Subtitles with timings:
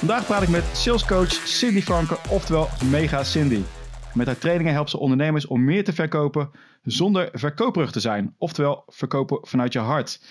[0.00, 3.62] Vandaag praat ik met salescoach Cindy Franke, oftewel Mega Cindy.
[4.14, 6.50] Met haar trainingen helpt ze ondernemers om meer te verkopen
[6.82, 10.24] zonder verkoperig te zijn, oftewel verkopen vanuit je hart.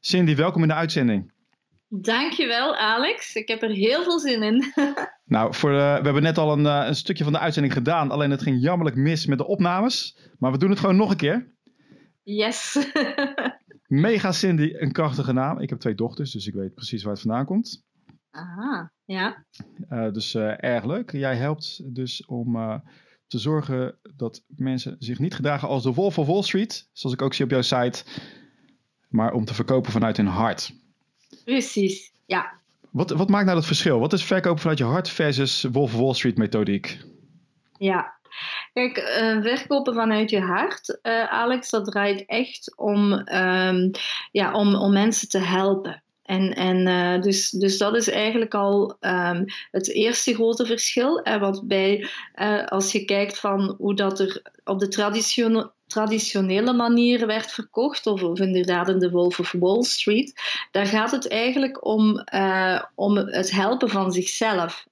[0.00, 1.32] Cindy, welkom in de uitzending.
[1.88, 4.72] Dankjewel Alex, ik heb er heel veel zin in.
[5.34, 8.10] nou, voor, uh, we hebben net al een, uh, een, stukje van de uitzending gedaan,
[8.10, 10.18] alleen het ging jammerlijk mis met de opnames.
[10.38, 11.52] Maar we doen het gewoon nog een keer.
[12.22, 12.88] Yes.
[13.86, 15.60] Mega Cindy, een krachtige naam.
[15.60, 17.84] Ik heb twee dochters, dus ik weet precies waar het vandaan komt.
[18.30, 19.44] Aha, ja.
[19.90, 21.12] Uh, dus erg leuk.
[21.12, 22.82] Jij helpt dus om
[23.26, 27.22] te zorgen dat mensen zich niet gedragen als de wolf of Wall Street, zoals ik
[27.22, 28.04] ook zie op jouw site,
[29.08, 30.72] maar om te verkopen vanuit hun hart.
[31.44, 32.52] Precies, ja.
[32.90, 33.98] Wat, wat maakt nou dat verschil?
[33.98, 36.98] Wat is verkopen vanuit je hart versus Wolf of Wall Street methodiek?
[37.78, 38.16] Ja,
[38.72, 43.90] Kijk, uh, verkopen vanuit je hart, uh, Alex, dat draait echt om, um,
[44.30, 46.02] ja, om, om mensen te helpen.
[46.26, 51.22] En, en uh, dus, dus dat is eigenlijk al um, het eerste grote verschil.
[51.40, 54.88] Wat bij, uh, als je kijkt van hoe dat er op de
[55.86, 61.10] traditionele manier werd verkocht, of, of inderdaad in de Wolf of Wall Street, daar gaat
[61.10, 64.86] het eigenlijk om, uh, om het helpen van zichzelf.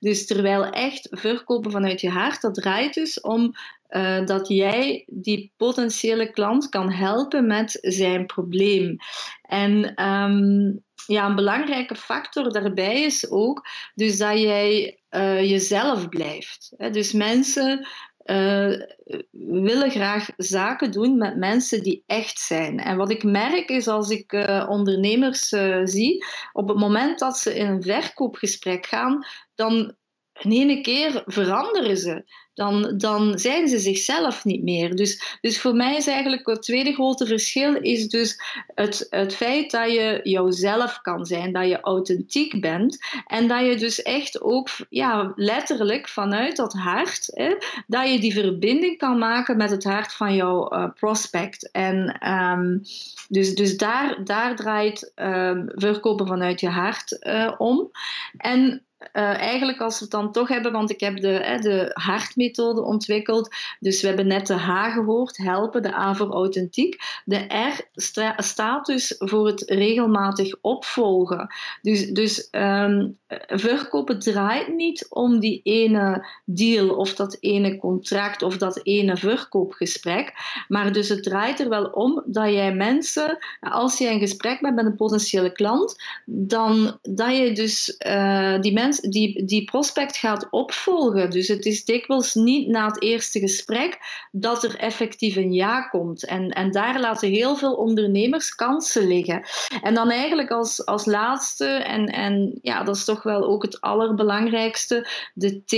[0.00, 3.54] Dus terwijl echt verkopen vanuit je hart, dat draait dus om
[3.92, 8.96] uh, dat jij die potentiële klant kan helpen met zijn probleem.
[9.42, 16.74] En um, ja, een belangrijke factor daarbij is ook dus dat jij uh, jezelf blijft.
[16.76, 17.86] Dus mensen
[18.24, 18.80] uh,
[19.30, 22.78] willen graag zaken doen met mensen die echt zijn.
[22.78, 24.32] En wat ik merk is als ik
[24.68, 25.48] ondernemers
[25.84, 29.94] zie, op het moment dat ze in een verkoopgesprek gaan, dan
[30.40, 34.96] in ene keer veranderen ze dan, dan zijn ze zichzelf niet meer.
[34.96, 38.42] Dus, dus voor mij is eigenlijk het tweede grote verschil is dus
[38.74, 43.76] het, het feit dat je jouzelf kan zijn, dat je authentiek bent en dat je
[43.76, 49.56] dus echt ook ja, letterlijk vanuit dat hart, hè, dat je die verbinding kan maken
[49.56, 51.70] met het hart van jouw uh, prospect.
[51.70, 52.82] En um,
[53.28, 57.90] dus, dus daar, daar draait um, verkopen vanuit je hart uh, om.
[58.36, 61.90] En uh, eigenlijk als we het dan toch hebben, want ik heb de, hè, de
[61.92, 63.54] hartmethode ontwikkeld.
[63.80, 66.96] Dus we hebben net de H gehoord, helpen, de A voor authentiek.
[67.24, 68.00] De R
[68.36, 71.54] staat dus voor het regelmatig opvolgen.
[71.82, 78.56] Dus, dus um, verkopen draait niet om die ene deal of dat ene contract of
[78.56, 80.32] dat ene verkoopgesprek.
[80.68, 84.74] Maar dus het draait er wel om dat jij mensen, als je een gesprek hebt
[84.74, 90.46] met een potentiële klant, dan dat je dus uh, die mensen die, die prospect gaat
[90.50, 91.30] opvolgen.
[91.30, 93.98] Dus het is dikwijls niet na het eerste gesprek
[94.30, 96.24] dat er effectief een ja komt.
[96.24, 99.42] En, en daar laten heel veel ondernemers kansen liggen.
[99.82, 103.80] En dan eigenlijk als, als laatste, en, en ja, dat is toch wel ook het
[103.80, 105.70] allerbelangrijkste, de T,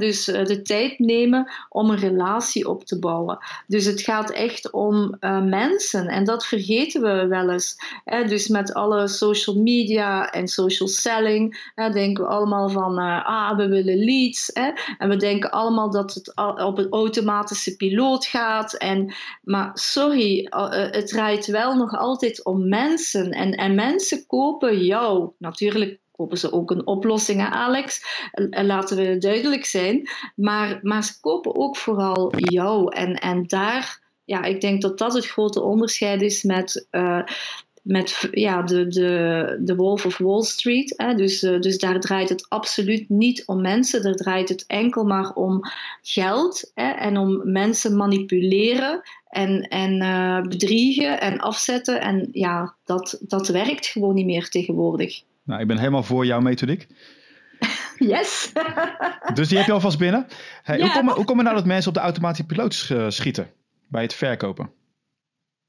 [0.00, 3.38] dus eh, de tijd nemen om een relatie op te bouwen.
[3.66, 7.76] Dus het gaat echt om uh, mensen en dat vergeten we wel eens.
[8.04, 13.68] Dus met alle social media en social selling denken we allemaal van, uh, ah, we
[13.68, 14.50] willen leads.
[14.52, 14.70] Hè?
[14.98, 16.32] En we denken allemaal dat het
[16.64, 18.74] op een automatische piloot gaat.
[18.74, 23.30] En, maar sorry, uh, het draait wel nog altijd om mensen.
[23.30, 25.30] En, en mensen kopen jou.
[25.38, 28.02] Natuurlijk kopen ze ook een oplossing, hè, Alex?
[28.32, 30.08] En laten we duidelijk zijn.
[30.34, 32.94] Maar, maar ze kopen ook vooral jou.
[32.94, 36.86] En, en daar ja, ik denk dat dat het grote onderscheid is met
[37.82, 40.94] met ja, de, de, de Wolf of Wall Street.
[40.96, 41.14] Hè.
[41.14, 44.02] Dus, uh, dus daar draait het absoluut niet om mensen.
[44.02, 45.60] Daar draait het enkel maar om
[46.02, 52.00] geld hè, en om mensen manipuleren en, en uh, bedriegen en afzetten.
[52.00, 55.22] En ja, dat, dat werkt gewoon niet meer tegenwoordig.
[55.42, 56.86] Nou, ik ben helemaal voor jouw methodiek.
[57.98, 58.52] Yes.
[59.34, 60.26] dus die heb je alvast binnen.
[60.62, 60.84] Hey, ja.
[60.84, 62.74] hoe, komen, hoe komen nou dat mensen op de automatische piloot
[63.08, 63.50] schieten
[63.88, 64.70] bij het verkopen?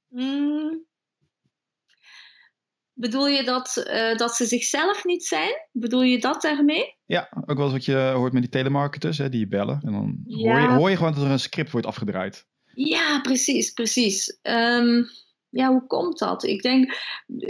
[0.10, 0.88] Mm.
[3.00, 5.52] Bedoel je dat, uh, dat ze zichzelf niet zijn?
[5.72, 6.96] Bedoel je dat daarmee?
[7.06, 9.80] Ja, ook wel eens wat je hoort met die telemarketers, hè, die je bellen.
[9.84, 10.52] En dan ja.
[10.52, 12.46] hoor, je, hoor je gewoon dat er een script wordt afgedraaid.
[12.74, 14.40] Ja, precies, precies.
[14.42, 15.10] Um,
[15.50, 16.44] ja, hoe komt dat?
[16.44, 16.94] Ik denk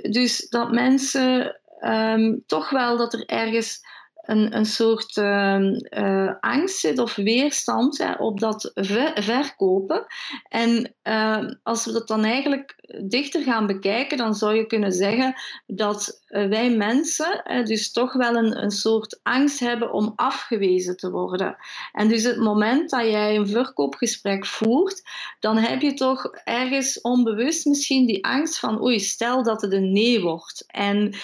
[0.10, 3.81] dus dat mensen um, toch wel dat er ergens
[4.30, 5.60] een, een soort uh,
[5.90, 10.06] uh, angst zit of weerstand hè, op dat ver verkopen.
[10.50, 12.76] En uh, als we dat dan eigenlijk
[13.08, 15.34] dichter gaan bekijken, dan zou je kunnen zeggen
[15.68, 21.56] dat wij mensen dus toch wel een, een soort angst hebben om afgewezen te worden.
[21.92, 25.02] En dus het moment dat jij een verkoopgesprek voert,
[25.40, 29.92] dan heb je toch ergens onbewust misschien die angst van oei, stel dat het een
[29.92, 30.64] nee wordt.
[30.68, 31.16] En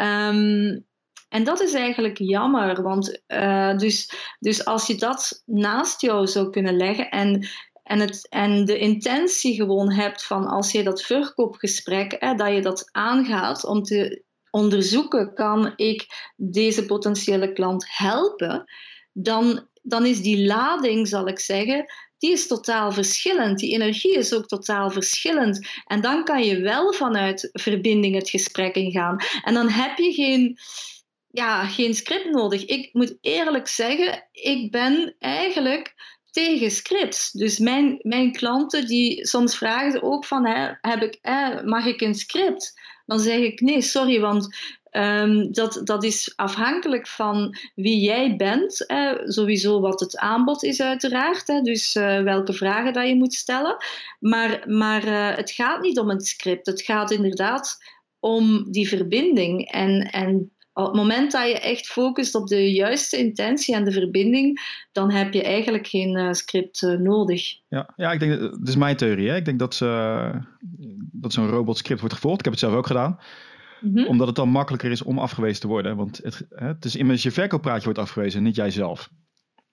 [0.00, 0.90] um,
[1.32, 6.50] En dat is eigenlijk jammer, want uh, dus, dus als je dat naast jou zou
[6.50, 7.46] kunnen leggen en
[7.82, 12.60] en, het, en de intentie gewoon hebt van als je dat verkoopgesprek, hè, dat je
[12.60, 18.64] dat aangaat om te onderzoeken, kan ik deze potentiële klant helpen,
[19.12, 21.84] dan, dan is die lading, zal ik zeggen,
[22.18, 23.58] die is totaal verschillend.
[23.58, 25.68] Die energie is ook totaal verschillend.
[25.86, 29.16] En dan kan je wel vanuit verbinding het gesprek ingaan.
[29.44, 30.58] En dan heb je geen,
[31.32, 32.64] ja, geen script nodig.
[32.64, 35.94] Ik moet eerlijk zeggen, ik ben eigenlijk
[36.30, 37.30] tegen scripts.
[37.30, 42.00] Dus mijn, mijn klanten die soms vragen ook van, hè, heb ik, hè, mag ik
[42.00, 42.80] een script?
[43.06, 44.56] Dan zeg ik nee, sorry, want
[44.90, 48.86] um, dat, dat is afhankelijk van wie jij bent.
[49.24, 51.60] Sowieso wat het aanbod is uiteraard, hè.
[51.60, 53.76] dus uh, welke vragen dat je moet stellen.
[54.20, 57.78] Maar, maar uh, het gaat niet om een script, het gaat inderdaad
[58.20, 59.70] om die verbinding.
[59.70, 63.92] En, en op het moment dat je echt focust op de juiste intentie en de
[63.92, 64.60] verbinding,
[64.92, 67.56] dan heb je eigenlijk geen uh, script uh, nodig.
[67.68, 69.28] Ja, ja, ik denk, dat is mijn theorie.
[69.28, 69.36] Hè?
[69.36, 69.78] Ik denk dat,
[71.12, 72.38] dat zo'n robotscript wordt gevolgd.
[72.38, 73.18] Ik heb het zelf ook gedaan.
[73.80, 74.06] Mm -hmm.
[74.06, 75.96] Omdat het dan makkelijker is om afgewezen te worden.
[75.96, 79.10] Want het, het is immers je verkooppraatje wordt afgewezen, niet jijzelf.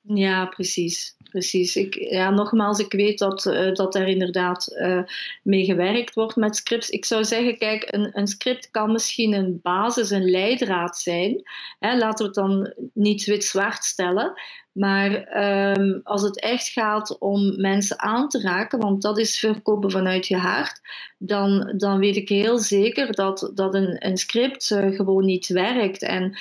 [0.01, 1.17] Ja, precies.
[1.29, 1.75] Precies.
[1.75, 5.01] Ik, ja, nogmaals, ik weet dat, uh, dat er inderdaad uh,
[5.43, 6.89] mee gewerkt wordt met scripts.
[6.89, 11.41] Ik zou zeggen, kijk, een, een script kan misschien een basis, een leidraad zijn.
[11.79, 14.33] Hè, laten we het dan niet wit-zwart stellen.
[14.71, 15.37] Maar
[15.77, 20.27] um, als het echt gaat om mensen aan te raken, want dat is verkopen vanuit
[20.27, 20.81] je hart,
[21.17, 26.01] dan, dan weet ik heel zeker dat, dat een, een script uh, gewoon niet werkt.
[26.01, 26.37] En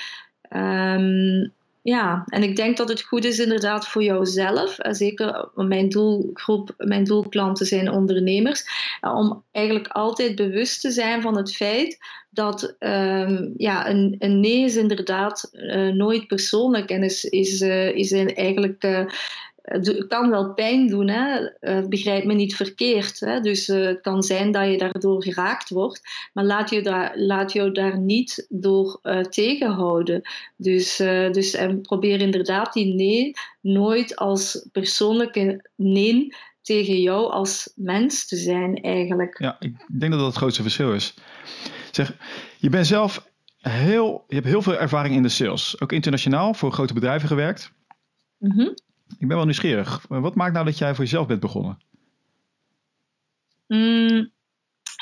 [0.56, 1.52] um,
[1.88, 7.04] ja, en ik denk dat het goed is inderdaad voor jouzelf, zeker mijn doelgroep, mijn
[7.04, 8.64] doelklanten zijn ondernemers,
[9.00, 11.98] om eigenlijk altijd bewust te zijn van het feit
[12.30, 15.50] dat um, ja, een, een, nee is inderdaad
[15.92, 17.60] nooit persoonlijk en is, is,
[17.94, 19.06] is eigenlijk uh,
[19.68, 21.40] het kan wel pijn doen, hè?
[21.60, 23.20] Uh, begrijp me niet verkeerd.
[23.20, 23.40] Hè?
[23.40, 27.52] Dus uh, het kan zijn dat je daardoor geraakt wordt, maar laat je daar, laat
[27.52, 30.22] jou daar niet door uh, tegenhouden.
[30.56, 30.96] Dus,
[31.32, 38.36] dus en probeer inderdaad die nee nooit als persoonlijke nee tegen jou als mens te
[38.36, 39.38] zijn, eigenlijk.
[39.38, 41.14] Ja, ik denk dat dat het grootste verschil is.
[41.90, 42.16] Zeg,
[42.58, 43.28] je bent zelf
[43.58, 47.72] heel, je hebt heel veel ervaring in de sales, ook internationaal voor grote bedrijven gewerkt.
[48.38, 48.74] Mm -hmm.
[49.18, 50.04] Ik ben wel nieuwsgierig.
[50.08, 51.78] Wat maakt nou dat jij voor jezelf bent begonnen?
[53.66, 54.30] Mm,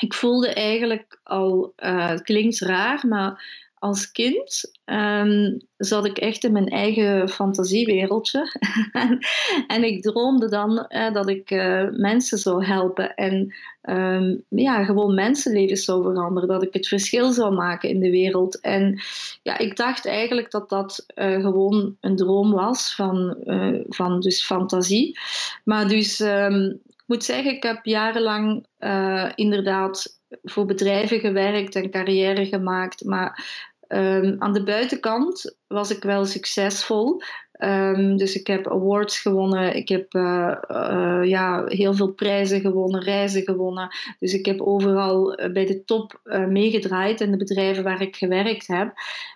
[0.01, 3.43] ik voelde eigenlijk al, uh, het klinkt raar, maar
[3.79, 8.59] als kind um, zat ik echt in mijn eigen fantasiewereldje.
[9.67, 15.13] en ik droomde dan uh, dat ik uh, mensen zou helpen en um, ja, gewoon
[15.13, 16.49] mensenlevens zou veranderen.
[16.49, 18.59] Dat ik het verschil zou maken in de wereld.
[18.59, 18.99] En
[19.43, 23.37] ja, ik dacht eigenlijk dat dat uh, gewoon een droom was van,
[23.87, 25.19] van dus fantasie.
[25.63, 28.65] Maar dus um, ik moet zeggen, ik heb jarenlang
[29.35, 33.05] inderdaad voor bedrijven gewerkt en carrière gemaakt.
[33.05, 33.45] Maar
[33.87, 37.21] um, aan de buitenkant was ik wel succesvol.
[37.59, 43.01] Um, dus ik heb awards gewonnen, ik heb uh, uh, ja, heel veel prijzen gewonnen,
[43.01, 43.95] reizen gewonnen.
[44.19, 48.67] Dus ik heb overal bij de top uh, meegedraaid in de bedrijven waar ik gewerkt
[48.67, 48.93] heb.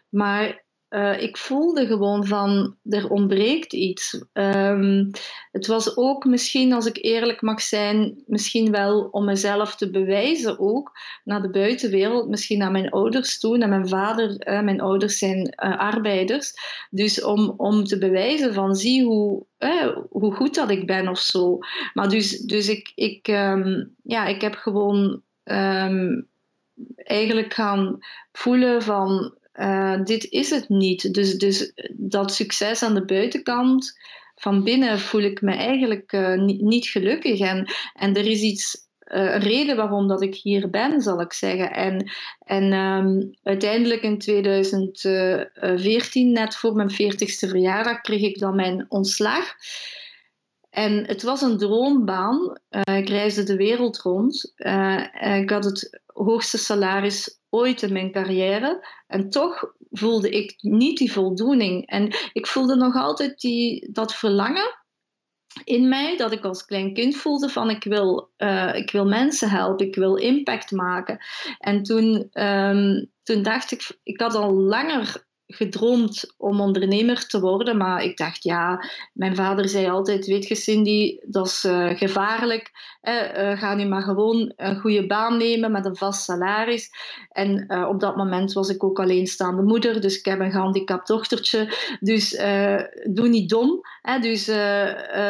[0.09, 4.25] Maar uh, ik voelde gewoon van, er ontbreekt iets.
[4.33, 5.10] Um,
[5.51, 10.60] het was ook misschien, als ik eerlijk mag zijn, misschien wel om mezelf te bewijzen
[10.60, 10.91] ook,
[11.24, 15.55] naar de buitenwereld, misschien naar mijn ouders toe, naar mijn vader, uh, mijn ouders zijn
[15.63, 16.53] uh, arbeiders,
[16.89, 19.45] dus om, om te bewijzen van, zie hoe,
[20.10, 21.57] hoe goed dat ik ben of zo.
[21.93, 26.29] Maar dus, dus ik, ik, um, ja, ik heb gewoon um,
[26.95, 27.98] eigenlijk gaan
[28.31, 31.13] voelen van uh, dit is het niet.
[31.13, 34.00] Dus, dus dat succes aan de buitenkant,
[34.36, 37.39] van binnen voel ik me eigenlijk uh, niet, niet, gelukkig.
[37.39, 41.34] En, en er is iets, uh, een reden waarom dat ik hier ben, zal ik
[41.34, 41.74] zeggen.
[41.74, 48.86] En, en um, uiteindelijk in 2014, net voor mijn 40ste verjaardag, kreeg ik dan mijn
[48.89, 49.53] ontslag.
[50.70, 52.60] En het was een droombaan.
[52.70, 54.53] ik reisde de wereld rond.
[55.22, 58.88] ik had het hoogste salaris ooit in mijn carrière.
[59.08, 61.88] En toch voelde ik niet die voldoening.
[61.88, 64.79] En ik voelde nog altijd die, dat verlangen
[65.63, 69.50] in mij, dat ik als klein kind voelde van ik wil, uh, ik wil mensen
[69.50, 71.25] helpen, ik wil impact maken.
[71.58, 77.77] En toen, um, toen dacht ik, ik had al langer gedroomd om ondernemer te worden,
[77.77, 82.72] maar ik dacht, ja, mijn vader zei altijd, weet je Cindy, dat is uh, gevaarlijk.
[83.01, 86.89] Uh, ga nu maar gewoon een goede baan nemen met een vast salaris.
[87.29, 91.08] En uh, op dat moment was ik ook alleenstaande moeder, dus ik heb een gehandicapt
[91.08, 91.74] dochtertje.
[92.00, 92.29] Dus
[93.10, 93.81] doe niet dom.
[94.22, 94.46] Dus,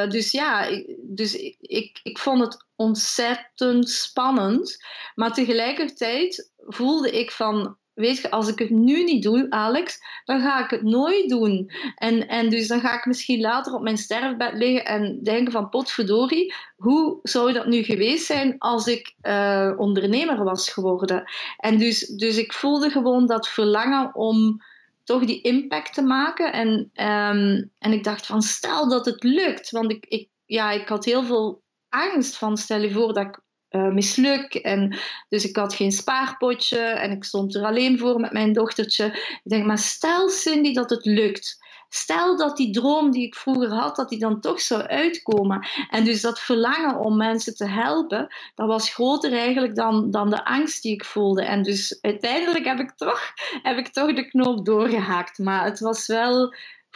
[0.10, 0.68] dus ja,
[1.01, 4.78] dus ik, ik, ik vond het ontzettend spannend.
[5.16, 10.41] Maar tegelijkertijd voelde ik van, weet je, als ik het nu niet doe, Alex, dan
[10.41, 11.72] ga ik het nooit doen.
[11.96, 15.70] En, en dus dan ga ik misschien later op mijn sterfbed liggen en denken van,
[15.70, 21.24] potverdorie, hoe zou dat nu geweest zijn als ik uh, ondernemer was geworden?
[21.58, 24.62] En dus, dus ik voelde gewoon dat verlangen om
[25.03, 26.53] toch die impact te maken.
[26.53, 30.88] En, um, en ik dacht van, stel dat het lukt, want ik, ik, ja, ik
[30.88, 33.39] had heel veel angst van, stel je voor dat ik
[33.72, 34.56] uh, misluk.
[34.56, 34.98] En
[35.30, 39.06] dus ik had geen spaarpotje en ik stond er alleen voor met mijn dochtertje.
[39.06, 41.60] Ik denk, maar stel Cindy dat het lukt.
[41.94, 45.68] Stel dat die droom die ik vroeger had, dat die dan toch zou uitkomen.
[45.90, 50.46] En dus dat verlangen om mensen te helpen, dat was groter eigenlijk dan, dan de
[50.46, 51.44] angst die ik voelde.
[51.44, 53.22] En dus uiteindelijk heb ik toch,
[53.63, 55.38] heb ik toch de knoop doorgehaakt.
[55.38, 56.54] Maar het was wel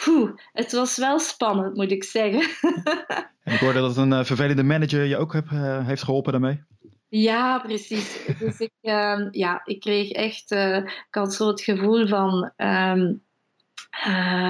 [0.07, 2.41] Oeh, het was wel spannend, moet ik zeggen.
[3.43, 6.63] en ik hoorde dat een uh, vervelende manager je ook heb, uh, heeft geholpen daarmee.
[7.07, 8.19] Ja, precies.
[8.39, 13.23] Dus ik, uh, ja, ik kreeg echt, uh, ik had zo het gevoel van, um,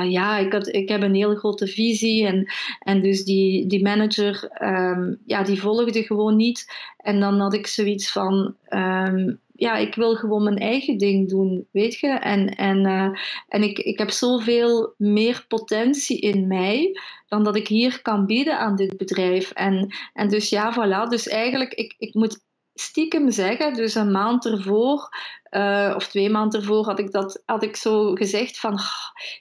[0.09, 4.49] ja, ik, had, ik heb een hele grote visie en, en dus die, die manager,
[4.61, 6.73] um, ja, die volgde gewoon niet.
[6.97, 11.67] En dan had ik zoiets van, um, ja, ik wil gewoon mijn eigen ding doen,
[11.71, 12.07] weet je.
[12.07, 13.09] En, en, uh,
[13.47, 18.59] en ik, ik heb zoveel meer potentie in mij dan dat ik hier kan bieden
[18.59, 19.51] aan dit bedrijf.
[19.51, 21.09] En, en dus ja, voilà.
[21.09, 22.43] Dus eigenlijk, ik, ik moet
[22.73, 25.09] stiekem zeggen, dus een maand ervoor,
[25.51, 28.73] uh, of twee maanden ervoor, had ik, dat, had ik zo gezegd van,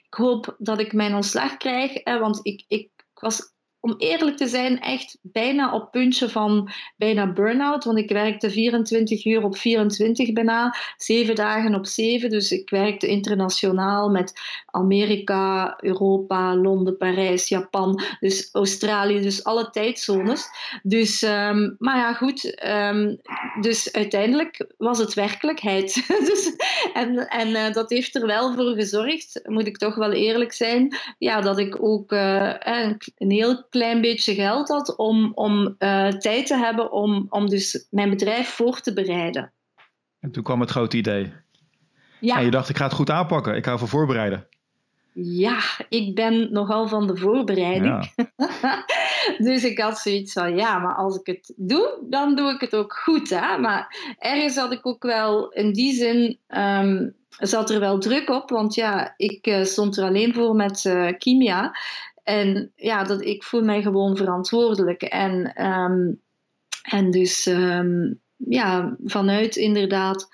[0.07, 3.53] ik hoop dat ik mijn ontslag krijg, hè, want ik, ik was
[3.85, 7.83] om eerlijk te zijn, echt bijna op puntje van bijna burn-out.
[7.83, 12.29] Want ik werkte 24 uur op 24 bijna, zeven dagen op zeven.
[12.29, 14.33] Dus ik werkte internationaal met
[14.65, 20.47] Amerika, Europa, Londen, Parijs, Japan, dus Australië, dus alle tijdzones.
[20.83, 22.65] Dus, um, maar ja, goed.
[22.67, 23.19] Um,
[23.61, 26.05] dus uiteindelijk was het werkelijkheid.
[26.29, 26.55] dus,
[26.93, 30.97] en en uh, dat heeft er wel voor gezorgd, moet ik toch wel eerlijk zijn,
[31.17, 36.47] ja, dat ik ook een, een heel klein beetje geld had om, om uh, tijd
[36.47, 39.53] te hebben om, om dus mijn bedrijf voor te bereiden.
[40.19, 41.33] En toen kwam het grote idee.
[42.19, 42.37] Ja.
[42.37, 43.55] En je dacht, ik ga het goed aanpakken.
[43.55, 44.47] Ik ga voor voorbereiden.
[45.13, 48.11] Ja, ik ben nogal van de voorbereiding.
[48.15, 48.85] Ja.
[49.47, 52.75] dus ik had zoiets van, ja, maar als ik het doe, dan doe ik het
[52.75, 53.29] ook goed.
[53.29, 53.57] Hè?
[53.57, 56.39] Maar ergens had ik ook wel in die zin...
[56.47, 60.83] Um, zat er wel druk op, want ja, ik uh, stond er alleen voor met
[60.83, 61.71] uh, Kimia.
[62.25, 65.01] En ja, dat, ik voel mij gewoon verantwoordelijk.
[65.01, 66.21] En, um,
[66.81, 70.27] en dus um, ja, vanuit inderdaad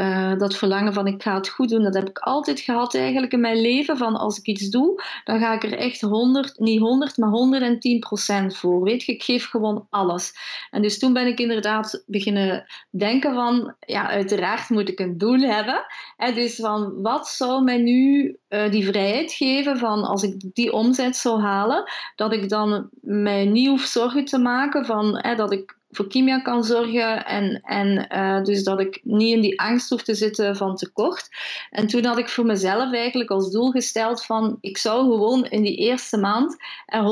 [0.00, 3.32] uh, dat verlangen van ik ga het goed doen, dat heb ik altijd gehad eigenlijk
[3.32, 3.96] in mijn leven.
[3.96, 7.98] Van als ik iets doe, dan ga ik er echt 100, niet 100, maar 110
[7.98, 8.82] procent voor.
[8.82, 10.32] Weet je, ik geef gewoon alles.
[10.70, 15.40] En dus toen ben ik inderdaad beginnen denken van, ja, uiteraard moet ik een doel
[15.40, 15.86] hebben.
[16.16, 20.72] En dus van, wat zou mij nu uh, die vrijheid geven van als ik die
[20.72, 25.77] omzet zou halen, dat ik dan mij niet hoef zorgen te maken van, dat ik
[25.90, 30.02] voor Kimia kan zorgen en, en uh, dus dat ik niet in die angst hoef
[30.02, 31.28] te zitten van tekort.
[31.70, 35.62] En toen had ik voor mezelf eigenlijk als doel gesteld van ik zou gewoon in
[35.62, 37.02] die eerste maand er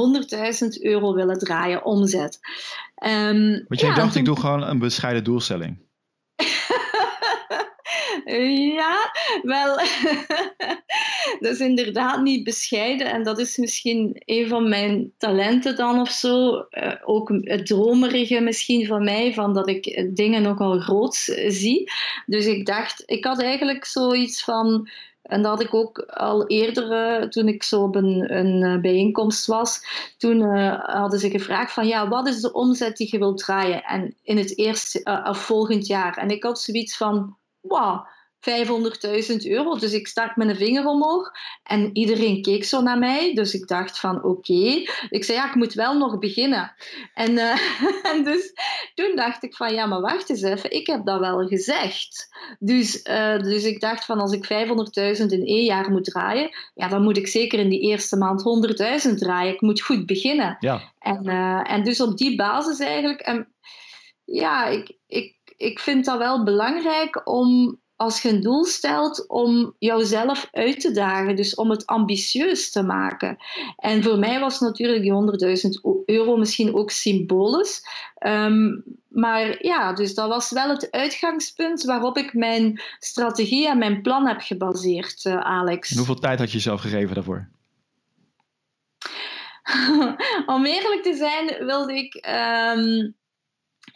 [0.77, 2.39] 100.000 euro willen draaien omzet.
[3.05, 4.21] Um, Want jij ja, dacht toen...
[4.21, 5.79] ik doe gewoon een bescheiden doelstelling.
[8.29, 9.77] Ja, wel,
[11.41, 16.11] dat is inderdaad niet bescheiden en dat is misschien een van mijn talenten dan of
[16.11, 16.67] zo.
[16.71, 21.91] Uh, ook het dromerige misschien van mij, van dat ik dingen nogal groots zie.
[22.27, 24.89] Dus ik dacht, ik had eigenlijk zoiets van...
[25.23, 28.81] En dat had ik ook al eerder, uh, toen ik zo op een, een uh,
[28.81, 29.81] bijeenkomst was,
[30.19, 33.83] toen uh, hadden ze gevraagd van ja, wat is de omzet die je wilt draaien
[33.83, 36.17] en in het eerste of volgend jaar?
[36.17, 38.07] En ik had zoiets van, wow,
[38.51, 39.79] 500.000 euro.
[39.79, 41.31] Dus ik stak mijn vinger omhoog
[41.63, 43.35] en iedereen keek zo naar mij.
[43.35, 44.85] Dus ik dacht van oké.
[45.09, 46.75] Ik zei ja, ik moet wel nog beginnen.
[47.15, 47.59] En, uh,
[48.13, 48.53] en dus
[48.95, 50.71] toen dacht ik van ja, maar wacht eens even.
[50.71, 52.29] Ik heb dat wel gezegd.
[52.59, 54.45] Dus, uh, dus ik dacht van als ik
[55.19, 58.43] 500.000 in één jaar moet draaien, ja, dan moet ik zeker in die eerste maand
[59.09, 59.55] 100.000 draaien.
[59.55, 60.57] Ik moet goed beginnen.
[60.61, 60.93] Ja.
[60.99, 63.21] En, uh, en dus op die basis eigenlijk.
[63.21, 63.49] En,
[64.25, 69.75] ja, ik, ik, ik vind dat wel belangrijk om als je een doel stelt om
[69.79, 73.37] jouzelf uit te dagen, dus om het ambitieus te maken.
[73.77, 75.13] En voor mij was natuurlijk die
[75.93, 77.83] 100.000 euro misschien ook symbolisch.
[78.27, 84.03] Um, maar ja, dus dat was wel het uitgangspunt waarop ik mijn strategie en mijn
[84.03, 85.91] plan heb gebaseerd, uh, Alex.
[85.91, 87.49] En hoeveel tijd had je jezelf gegeven daarvoor?
[90.57, 92.27] Om eerlijk te zijn, wilde ik.
[92.77, 93.15] Um,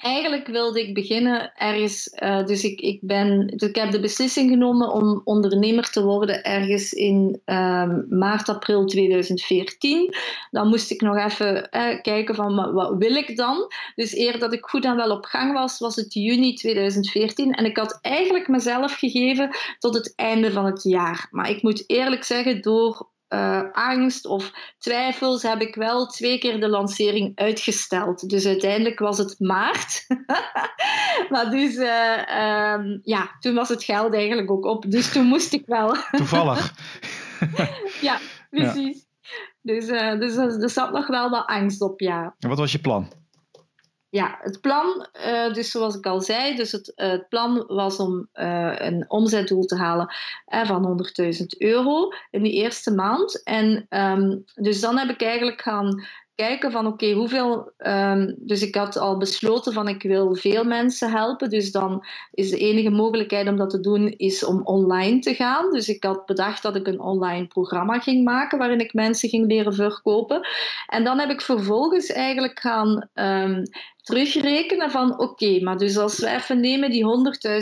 [0.01, 2.13] eigenlijk wilde ik beginnen ergens.
[2.23, 6.45] Uh, dus ik, ik, ben, dus ik heb de beslissing genomen om ondernemer te worden
[6.45, 10.15] ergens in um, maart, april 2014.
[10.51, 13.73] Dan moest ik nog even uh, kijken van wat, wat, wil ik dan.
[13.95, 17.53] Dus eer dat ik goed en wel op gang was, was het juni 2014.
[17.53, 21.29] En ik had eigenlijk mezelf gegeven tot het einde van het jaar.
[21.31, 26.61] Maar ik moet eerlijk zeggen, door uh, angst of twijfels heb ik wel twee keer
[26.61, 28.29] de lancering uitgesteld.
[28.29, 30.07] Dus uiteindelijk was het maart.
[31.31, 34.85] maar dus, uh, um, ja, toen was het geld eigenlijk ook op.
[34.89, 35.97] Dus toen moest ik wel.
[36.11, 36.75] Toevallig.
[38.01, 38.19] ja,
[38.51, 38.97] precies.
[38.97, 39.09] Ja.
[39.63, 42.35] Dus, uh, dus er zat nog wel wat angst op, ja.
[42.39, 43.13] En wat was je plan?
[44.11, 47.97] Ja, het plan, uh, dus zoals ik al zei, dus het, uh, het plan was
[47.97, 50.15] om uh, een omzetdoel te halen
[50.47, 51.05] van
[51.41, 53.43] 100.000 euro in die eerste maand.
[53.43, 56.07] En um, dus dan heb ik eigenlijk gaan
[56.41, 57.73] kijken van oké, hoeveel...
[57.79, 61.51] Um, dus ik had al besloten van ik wil veel mensen helpen.
[61.51, 65.73] Dus dan is de enige mogelijkheid om dat te doen is om online te gaan.
[65.73, 69.47] Dus ik had bedacht dat ik een online programma ging maken waarin ik mensen ging
[69.47, 70.41] leren verkopen.
[70.87, 73.63] En dan heb ik vervolgens eigenlijk gaan um,
[74.03, 77.05] terugrekenen van oké, maar dus als we even nemen die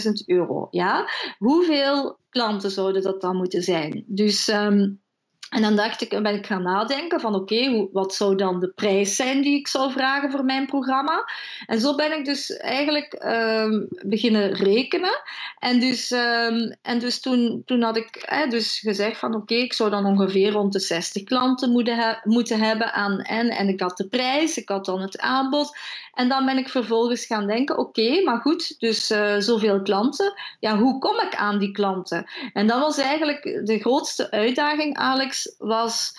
[0.07, 1.09] 100.000 euro, ja,
[1.39, 4.05] hoeveel klanten zouden dat dan moeten zijn?
[4.07, 4.49] Dus...
[4.49, 5.01] Um,
[5.49, 9.17] en dan dacht ik, ben ik gaan nadenken van oké, wat zou dan de prijs
[9.17, 11.31] zijn die ik zou vragen voor mijn programma?
[11.67, 15.23] En zo ben ik dus eigenlijk um, beginnen rekenen.
[15.59, 19.73] En dus, um, en dus toen, toen had ik eh, dus gezegd van oké, ik
[19.73, 23.49] zou dan ongeveer rond de 60 klanten moeten, moeten hebben aan en.
[23.49, 25.77] En ik had de prijs, ik had dan het aanbod.
[26.19, 30.33] En dan ben ik vervolgens gaan denken, oké, maar goed, dus uh, zoveel klanten.
[30.61, 32.27] Ja, hoe kom ik aan die klanten?
[32.53, 36.13] En dat was eigenlijk de grootste uitdaging, Alex, was...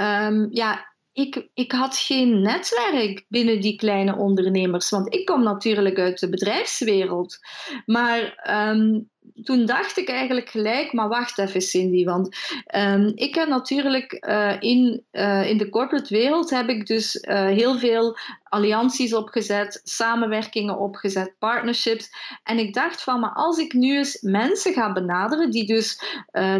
[0.00, 5.98] Um, ja, ik, ik had geen netwerk binnen die kleine ondernemers, want ik kom natuurlijk
[5.98, 7.38] uit de bedrijfswereld.
[7.86, 9.10] Maar um,
[9.42, 12.36] toen dacht ik eigenlijk gelijk, maar wacht even Cindy, want
[12.76, 17.44] um, ik heb natuurlijk uh, in, uh, in de corporate wereld heb ik dus uh,
[17.44, 18.16] heel veel
[18.54, 22.10] allianties opgezet, samenwerkingen opgezet, partnerships.
[22.42, 26.00] En ik dacht van, maar als ik nu eens mensen ga benaderen die dus,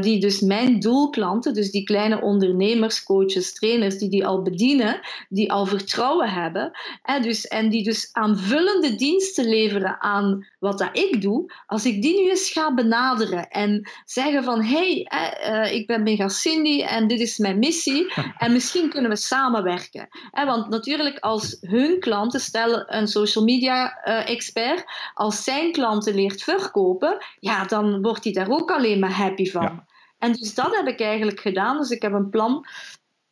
[0.01, 5.53] die dus mijn doelklanten, dus die kleine ondernemers, coaches, trainers, die die al bedienen, die
[5.53, 6.71] al vertrouwen hebben,
[7.03, 12.03] hè, dus, en die dus aanvullende diensten leveren aan wat dat ik doe, als ik
[12.03, 17.09] die nu eens ga benaderen en zeggen van hey, uh, ik ben Mega Cindy en
[17.09, 20.09] dit is mijn missie en misschien kunnen we samenwerken.
[20.31, 26.15] Eh, want natuurlijk als hun klanten, stellen een social media uh, expert, als zijn klanten
[26.15, 29.63] leert verkopen, ja, dan wordt hij daar ook alleen maar happy van.
[29.63, 29.87] Ja.
[30.19, 31.79] En dus dat heb ik eigenlijk gedaan.
[31.79, 32.67] Dus ik heb een plan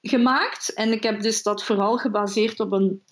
[0.00, 3.02] gemaakt en ik heb dus dat vooral gebaseerd op een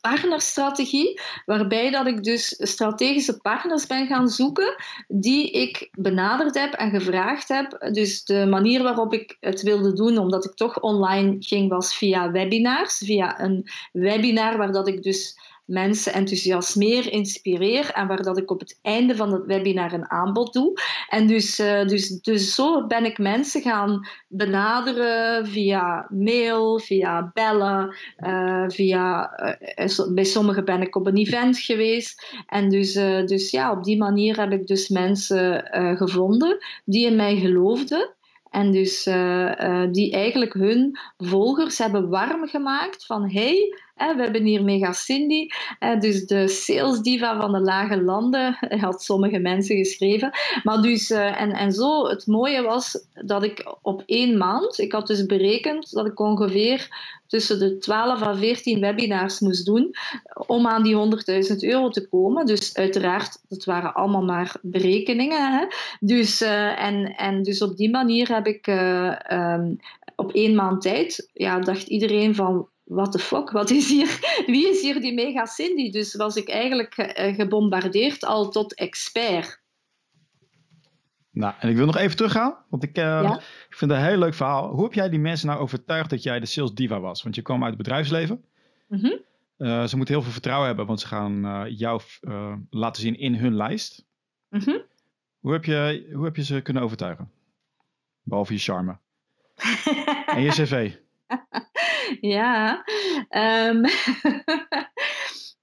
[0.00, 4.74] partnerstrategie, waarbij dat ik dus strategische partners ben gaan zoeken
[5.08, 7.88] die ik benaderd heb en gevraagd heb.
[7.92, 12.30] Dus de manier waarop ik het wilde doen, omdat ik toch online ging, was via
[12.30, 15.38] webinars, via een webinar waar dat ik dus
[15.70, 20.52] mensen enthousiasmeer, inspireer en waar dat ik op het einde van het webinar een aanbod
[20.52, 20.80] doe.
[21.08, 27.94] En dus, uh, dus, dus zo ben ik mensen gaan benaderen via mail, via bellen,
[28.18, 29.32] uh, via,
[29.76, 32.36] uh, bij sommigen ben ik op een event geweest.
[32.46, 32.92] En dus,
[33.26, 35.64] dus ja, op die manier heb ik dus mensen
[35.96, 38.14] gevonden die in mij geloofden.
[38.50, 39.02] En dus
[39.90, 45.46] die eigenlijk hun volgers hebben warm gemaakt van hey, we hebben hier Mega Cindy,
[45.98, 50.30] dus de sales diva van de lage landen, had sommige mensen geschreven.
[50.62, 54.92] Maar dus, eh, en, en zo, het mooie was dat ik op één maand, ik
[54.92, 56.88] had dus berekend dat ik ongeveer
[57.26, 59.90] tussen de 12 en 14 webinars moest doen
[60.46, 60.96] om aan die
[61.50, 62.46] 100.000 euro te komen.
[62.46, 65.52] Dus uiteraard, dat waren allemaal maar berekeningen.
[65.52, 65.66] Hè?
[66.00, 69.78] Dus, uh, en, en dus op die manier heb ik uh, um,
[70.16, 74.68] op één maand tijd, ja, dacht iedereen van what the fuck, wat is hier, wie
[74.68, 75.90] is hier die mega Cindy?
[75.90, 79.60] Dus was ik eigenlijk eh, gebombardeerd al tot expert.
[81.30, 83.34] Nou, en ik wil nog even teruggaan, want ik, uh, ja?
[83.68, 84.68] ik vind het een heel leuk verhaal.
[84.68, 87.22] Hoe heb jij die mensen nou overtuigd dat jij de sales diva was?
[87.22, 88.44] Want je kwam uit het bedrijfsleven.
[88.88, 89.18] Mm -hmm.
[89.58, 92.00] uh, ze moeten heel veel vertrouwen hebben, want ze gaan uh, jou
[92.70, 94.06] laten zien in hun lijst.
[94.48, 94.82] Mm -hmm.
[95.38, 97.30] Hoe heb je, hoe heb je ze kunnen overtuigen?
[98.22, 98.98] Behalve je charme.
[100.36, 100.92] en je cv.
[102.36, 102.84] ja,
[103.68, 103.84] um,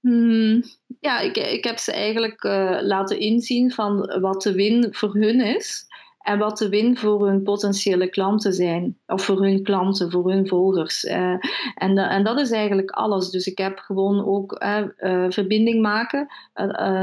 [0.00, 0.62] hmm,
[1.00, 5.40] ja ik, ik heb ze eigenlijk uh, laten inzien van wat de win voor hun
[5.40, 5.86] is
[6.28, 8.98] en wat de win voor hun potentiële klanten zijn.
[9.06, 11.04] Of voor hun klanten, voor hun volgers.
[11.04, 11.34] Uh,
[11.74, 13.30] en, en dat is eigenlijk alles.
[13.30, 16.26] Dus ik heb gewoon ook uh, verbinding maken.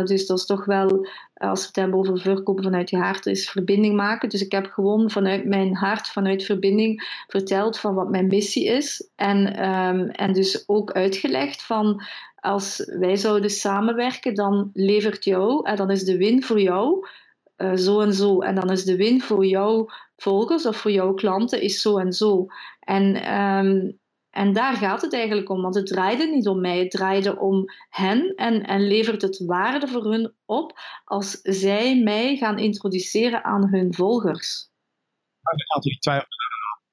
[0.06, 3.50] dus dat is toch wel, als we het hebben over verkopen vanuit je hart, is
[3.50, 4.30] verbinding maken.
[4.30, 9.10] Dus ik heb gewoon vanuit mijn hart, vanuit verbinding, verteld van wat mijn missie is.
[9.16, 12.04] En, um, en dus ook uitgelegd van
[12.36, 17.08] als wij zouden samenwerken, dan levert jou, en dan is de win voor jou
[17.58, 18.42] uh, zo en zo.
[18.42, 22.14] En dan is de win voor jouw volgers of voor jouw klanten is zo en
[22.14, 22.46] zo.
[22.80, 26.92] En, um, en daar gaat het eigenlijk om, want het draaide niet om mij, het
[26.92, 32.60] draaide om hen en, en levert het waarde voor hun op als zij mij gaan
[32.60, 34.70] introduceren aan hun volgers.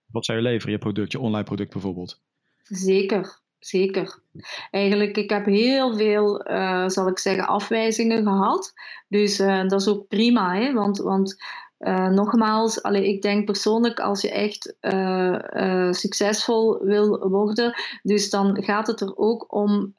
[0.07, 2.21] Wat zij leveren, je product, je online product bijvoorbeeld?
[2.63, 4.19] Zeker, zeker.
[4.71, 8.73] Eigenlijk, ik heb heel veel, uh, zal ik zeggen, afwijzingen gehad.
[9.09, 10.73] Dus uh, dat is ook prima, hè?
[10.73, 11.37] Want, want
[11.83, 18.31] uh, nogmaals, allee, ik denk persoonlijk als je echt uh, uh, succesvol wil worden, dus
[18.31, 19.93] dan gaat het er ook om,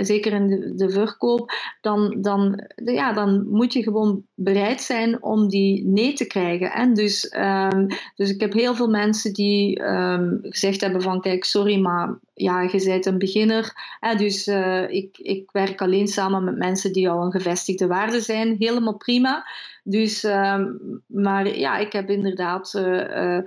[0.00, 5.48] zeker in de, de, verkoop, dan, dan, ja, dan moet je gewoon bereid zijn om
[5.48, 6.72] die nee te krijgen.
[6.72, 11.44] En dus, um, dus ik heb heel veel mensen die um, gezegd hebben van kijk,
[11.44, 13.72] sorry, maar ja, je bent een beginner.
[14.00, 14.46] Hè, dus
[14.88, 18.56] ik, ik werk alleen samen met mensen die al een gevestigde waarde zijn.
[18.58, 19.44] Helemaal prima.
[19.86, 20.64] Dus, uh,
[21.06, 23.38] maar ja, ik heb inderdaad uh,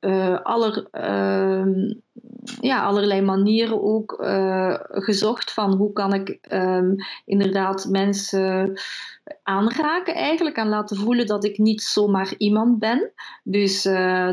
[0.00, 1.92] uh, aller, ehm,
[2.60, 4.16] ja, allerlei manieren ook
[4.88, 6.94] gezocht van hoe kan ik ehm,
[7.24, 8.78] inderdaad mensen
[9.42, 13.10] aanraken eigenlijk en laten voelen dat ik niet zomaar iemand ben.
[13.42, 13.82] Dus,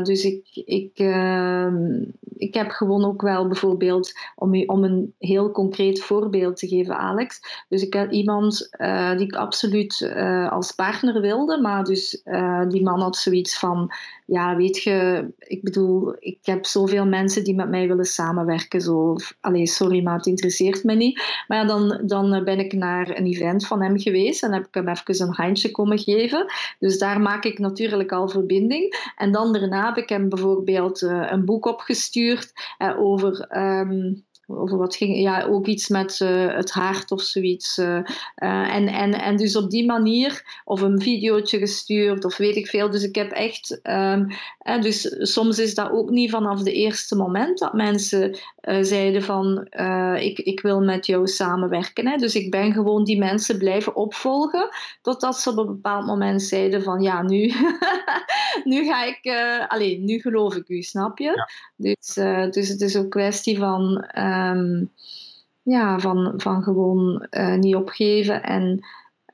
[0.02, 2.04] dus ik, ik, ehm,
[2.36, 7.40] ik heb gewoon ook wel bijvoorbeeld, om, om een heel concreet voorbeeld te geven, Alex.
[7.68, 8.68] Dus ik had iemand
[9.16, 10.12] die ik absoluut
[10.50, 12.22] als partner wilde, maar dus
[12.68, 13.92] die man had zoiets van,
[14.26, 18.80] ja, weet je, ik bedoel, ik heb zoveel mensen die met mij willen samenwerken.
[18.80, 21.44] Zo, allee, sorry, maar het interesseert me niet.
[21.48, 24.88] Maar dan, dan ben ik naar een event van hem geweest en heb ik hem
[24.88, 26.52] even een handje komen geven.
[26.78, 29.12] Dus daar maak ik natuurlijk al verbinding.
[29.16, 33.56] En dan daarna heb ik hem bijvoorbeeld uh, een boek opgestuurd uh, over.
[33.56, 37.78] Um, over wat ging, ja, ook iets met uh, het hart of zoiets.
[37.78, 42.56] Uh, uh, en, en, en dus op die manier, of een videootje gestuurd, of weet
[42.56, 42.90] ik veel.
[42.90, 44.26] Dus ik heb echt, um,
[44.80, 48.38] dus soms is dat ook niet vanaf de eerste moment dat mensen
[48.80, 49.66] zeiden van,
[50.20, 52.06] ik, ik wil met jou samenwerken.
[52.06, 52.16] Hè.
[52.16, 54.68] Dus ik ben gewoon die mensen blijven opvolgen,
[55.02, 57.52] totdat ze op een bepaald moment zeiden van, ja, nu,
[58.64, 59.20] nu ga ik,
[59.68, 61.24] alleen, nu geloof ik u, snap je?
[61.24, 61.48] Ja.
[61.76, 62.14] Dus,
[62.52, 64.04] dus het is ook kwestie van...
[64.48, 64.90] Um,
[65.62, 68.84] ja, van, van gewoon uh, niet opgeven en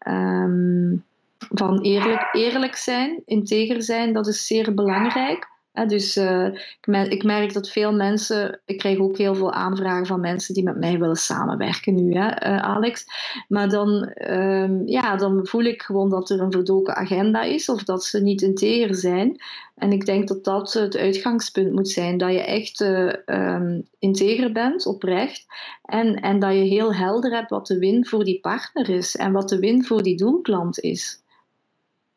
[0.09, 1.05] um,
[1.39, 5.49] van eerlijk, eerlijk zijn, integer zijn, dat is zeer belangrijk
[5.85, 10.07] dus uh, ik, merk, ik, merk, dat veel mensen, ik krijg ook heel veel aanvragen
[10.07, 13.05] van mensen die met mij willen samenwerken nu, hè, uh, Alex.
[13.49, 17.83] Maar dan, um, ja, dan voel ik gewoon dat er een verdoken agenda is of
[17.83, 19.37] dat ze niet integer zijn.
[19.75, 24.53] En ik denk dat dat het uitgangspunt moet zijn, dat je echt uh, um, integer
[24.53, 25.47] bent, oprecht.
[25.83, 29.33] En, en dat je heel helder hebt wat de win voor die partner is en
[29.33, 31.23] wat de win voor die doelklant is.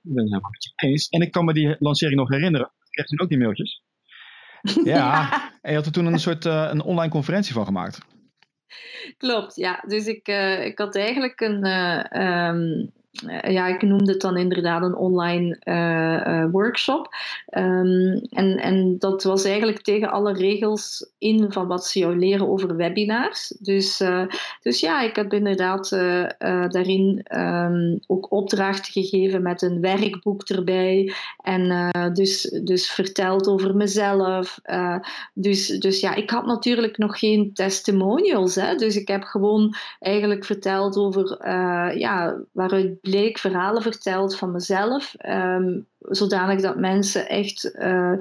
[0.03, 1.09] Ik ben het helemaal eens.
[1.09, 3.83] En ik kan me die lancering nog herinneren kreeg toen ook die mailtjes.
[4.83, 5.31] Ja,
[5.61, 7.99] en je had er toen een soort uh, een online conferentie van gemaakt.
[9.17, 9.83] Klopt, ja.
[9.87, 12.87] Dus ik, uh, ik had eigenlijk een, uh, um, eh,
[13.47, 17.15] ja, ik noemde het dan inderdaad een online uh, uh, workshop.
[17.57, 22.47] Um, en, en dat was eigenlijk tegen alle regels in van wat ze jou leren
[22.47, 23.47] over webinars.
[23.59, 24.03] Dus,
[24.61, 25.89] dus ja, ik heb inderdaad
[26.69, 31.13] daarin um, ook opdrachten gegeven met een werkboek erbij.
[31.43, 34.59] En dus, dus verteld over mezelf.
[35.33, 38.55] dus, dus ja, ik had natuurlijk nog geen testimonials.
[38.55, 38.75] Hè?
[38.75, 41.47] Dus ik heb gewoon eigenlijk verteld over
[41.97, 48.13] ja, waaruit bleek verhalen verteld van mezelf, um, zodanig dat mensen echt uh,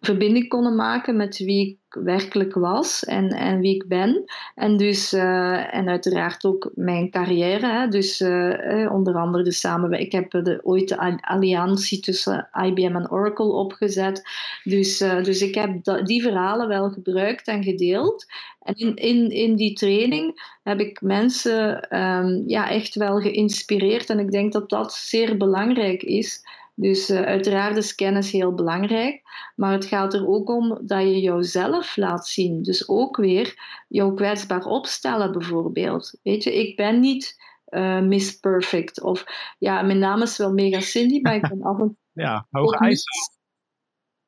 [0.00, 4.24] verbinding konden maken met wie werkelijk was en, en wie ik ben.
[4.54, 7.66] En, dus, uh, en uiteraard ook mijn carrière.
[7.66, 7.88] Hè.
[7.88, 10.12] Dus uh, onder andere de samenwerking.
[10.12, 14.22] Ik heb de, ooit de alliantie tussen IBM en Oracle opgezet.
[14.64, 18.26] Dus, dus ik heb die verhalen wel gebruikt en gedeeld.
[18.62, 24.10] En in, in, in die training heb ik mensen um, ja, echt wel geïnspireerd.
[24.10, 26.42] En ik denk dat dat zeer belangrijk is.
[26.80, 29.22] Dus uh, uiteraard is kennis heel belangrijk,
[29.56, 32.62] maar het gaat er ook om dat je jouzelf laat zien.
[32.62, 33.54] Dus ook weer
[33.88, 36.18] jou kwetsbaar opstellen bijvoorbeeld.
[36.22, 39.24] Weet je, ik ben niet uh, Miss Perfect of
[39.58, 41.96] ja, mijn naam is wel Mega Cindy, maar ik ben af en toe...
[42.24, 43.12] Ja, hoge eisen.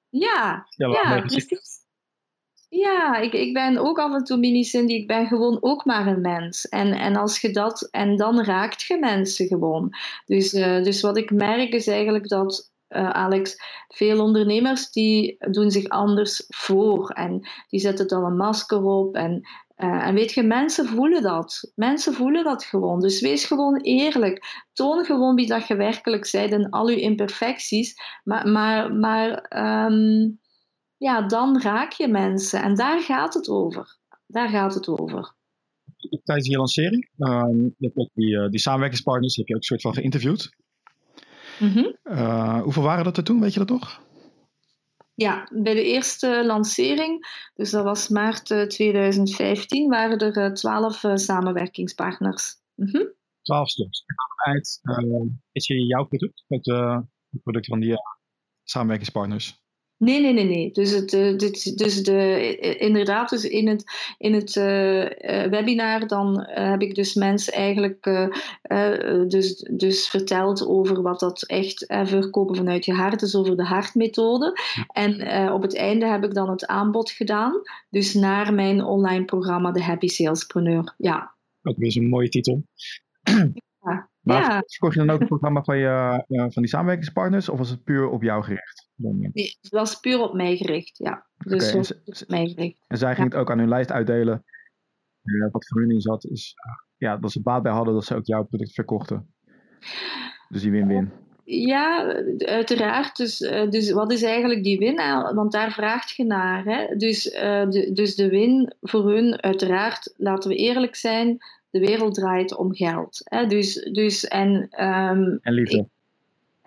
[0.09, 1.70] Ja, ja, precies.
[2.73, 4.93] Ja, ik, ik ben ook af en toe mini-Cindy.
[4.93, 6.69] Ik ben gewoon ook maar een mens.
[6.69, 7.89] En, en als je dat...
[7.91, 9.95] En dan raakt je mensen gewoon.
[10.27, 12.73] Dus, uh, dus wat ik merk is eigenlijk dat...
[12.89, 13.57] Uh, Alex,
[13.89, 19.49] veel ondernemers die doen zich anders voor en die zetten dan een masker op en
[19.77, 21.73] uh, en weet je, mensen voelen dat.
[21.75, 23.01] Mensen voelen dat gewoon.
[23.01, 24.65] Dus wees gewoon eerlijk.
[24.73, 27.95] Toon gewoon wie dat je werkelijk bent en al je imperfecties.
[28.25, 29.47] Maar, maar, maar
[29.87, 30.40] um,
[31.01, 32.63] ja, dan raak je mensen.
[32.63, 33.97] En daar gaat het over.
[34.27, 35.35] Daar gaat het over.
[36.25, 37.45] Tijdens je lancering, uh,
[37.79, 40.57] die, uh, die samenwerkingspartners, heb je ook een soort van geïnterviewd.
[41.59, 41.97] Mm -hmm.
[42.05, 44.03] uh, hoeveel waren dat er toen, weet je dat toch?
[45.15, 52.55] Ja, bij de eerste lancering, dus dat was maart 2015, waren er twaalf samenwerkingspartners.
[52.75, 53.13] Mm -hmm.
[53.43, 54.05] Twaalf stuks.
[55.53, 56.67] is je jouw product, het,
[57.31, 57.95] het product van die
[58.63, 59.61] samenwerkingspartners?
[60.01, 60.73] Nee, nee, nee, nee.
[60.73, 63.85] Dus, het, uh, dit, dus de, inderdaad, dus in het,
[64.19, 65.05] in het uh,
[65.51, 68.03] webinar dan heb ik dus mensen eigenlijk
[69.29, 74.53] dus, dus verteld over wat dat echt verkopen vanuit je hart, dus over de hartmethode.
[74.93, 79.71] En op het einde heb ik dan het aanbod gedaan, dus naar mijn online programma
[79.71, 80.95] De Happy Salespreneur.
[80.99, 81.35] Ja.
[81.63, 82.65] Ook weer een mooie titel.
[83.81, 84.10] Ja.
[84.21, 84.63] Maar ja.
[84.91, 88.23] je dan ook het programma van, je, van die samenwerkingspartners of was het puur op
[88.23, 88.89] jou gericht?
[88.97, 91.27] Nee, het was puur op mij gericht, ja.
[91.37, 92.85] Dus okay, op mij gericht.
[92.87, 94.45] En zij ging het ook aan hun lijst uitdelen.
[95.23, 96.55] Uh, wat voor hun in zat, is
[96.97, 99.35] ja, dat ze baat bij hadden dat ze ook jouw product verkochten.
[100.49, 101.13] Dus die win-win.
[101.45, 103.17] Ja, uiteraard.
[103.17, 103.39] Dus,
[103.71, 104.97] dus wat is eigenlijk die win?
[105.35, 106.65] Want daar vraagt je naar.
[106.65, 106.97] Hè?
[106.97, 111.39] Dus, uh, de, dus de win voor hun, uiteraard, laten we eerlijk zijn,
[111.71, 113.21] de wereld draait om geld.
[113.25, 113.47] Hè?
[113.47, 114.51] Dus, dus, en,
[114.85, 115.79] um, en liefde.
[115.79, 115.87] Ik,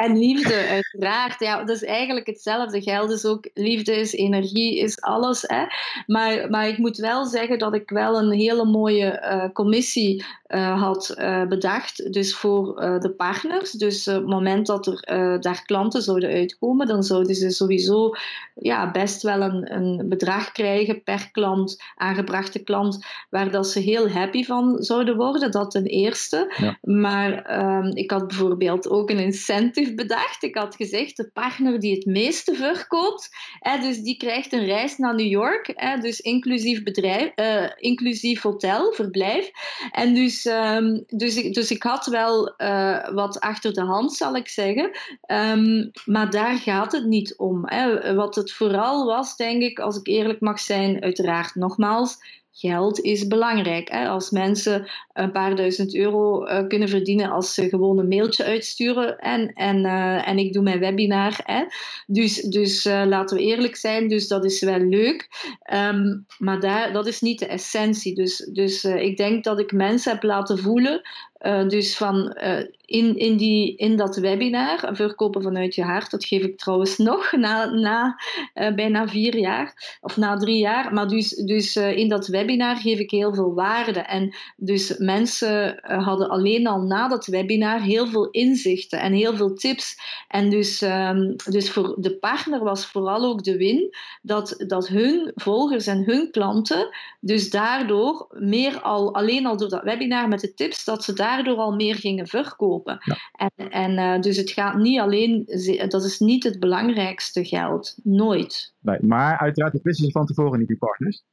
[0.04, 1.40] en liefde, uiteraard.
[1.40, 2.82] Ja, dat is eigenlijk hetzelfde.
[2.82, 5.44] Geld is ook liefde, is energie, is alles.
[5.48, 5.64] Hè?
[6.08, 10.82] Maar, maar ik moet wel zeggen dat ik wel een hele mooie uh, commissie uh,
[10.82, 12.14] had uh, bedacht.
[12.14, 13.72] Dus voor de partners.
[13.72, 18.12] Dus op het moment dat er daar klanten zouden uitkomen, dan zouden ze sowieso
[18.56, 24.10] ja, best wel een, een bedrag krijgen per klant, aangebrachte klant, waar dat ze heel
[24.10, 25.52] happy van zouden worden.
[25.52, 26.54] Dat ten eerste.
[26.58, 26.78] Ja.
[26.82, 30.44] Maar um, ik had bijvoorbeeld ook een incentive bedacht.
[30.44, 33.30] Ik had gezegd, de partner die het meeste verkoopt,
[33.60, 38.42] hè, dus die krijgt een reis naar New York, hè, dus inclusief, bedrijf, uh, inclusief
[38.42, 39.52] hotel, verblijf.
[39.92, 44.36] En dus, um, dus, ik, dus ik had wel uh, wat achter de hand, zal
[44.36, 44.92] ik zeggen.
[45.32, 47.62] Um, maar daar gaat het niet om.
[47.66, 48.14] Hè.
[48.16, 52.18] Wat het vooral was, denk ik, als ik eerlijk mag zijn, uiteraard nogmaals,
[52.54, 53.90] geld is belangrijk.
[53.90, 54.08] Hè?
[54.08, 59.18] Als mensen een paar duizend euro uh, kunnen verdienen als ze gewoon een mailtje uitsturen
[59.18, 61.40] en, en, uh, en ik doe mijn webinar.
[61.44, 61.64] Hè?
[62.08, 65.30] Dus, dus uh, laten we eerlijk zijn, dus dat is wel leuk.
[65.74, 68.16] Um, maar daar, dat is niet de essentie.
[68.16, 71.02] Dus, dus ik denk dat ik mensen heb laten voelen
[71.44, 76.26] uh, dus van uh, in, in, die, in dat webinar, verkopen vanuit je hart, dat
[76.26, 78.20] geef ik trouwens nog na, na
[78.56, 80.94] uh, bijna vier jaar of na drie jaar.
[80.94, 84.00] Maar dus, dus in dat webinar geef ik heel veel waarde.
[84.00, 89.54] En dus mensen hadden alleen al na dat webinar heel veel inzichten en heel veel
[89.54, 89.96] tips.
[90.28, 95.32] En dus, um, dus voor de partner was vooral ook de win dat, dat hun
[95.36, 100.54] volgers en hun klanten dus daardoor meer al, alleen al door dat webinar met de
[100.54, 102.98] tips, dat ze daar daardoor al meer gingen verkopen.
[103.32, 105.46] En, en uh, dus het gaat niet alleen,
[105.88, 107.98] dat is niet het belangrijkste geld.
[108.04, 108.74] Nooit.
[108.80, 111.24] Nee, maar uiteraard, dat wisten ze van tevoren niet, die partners.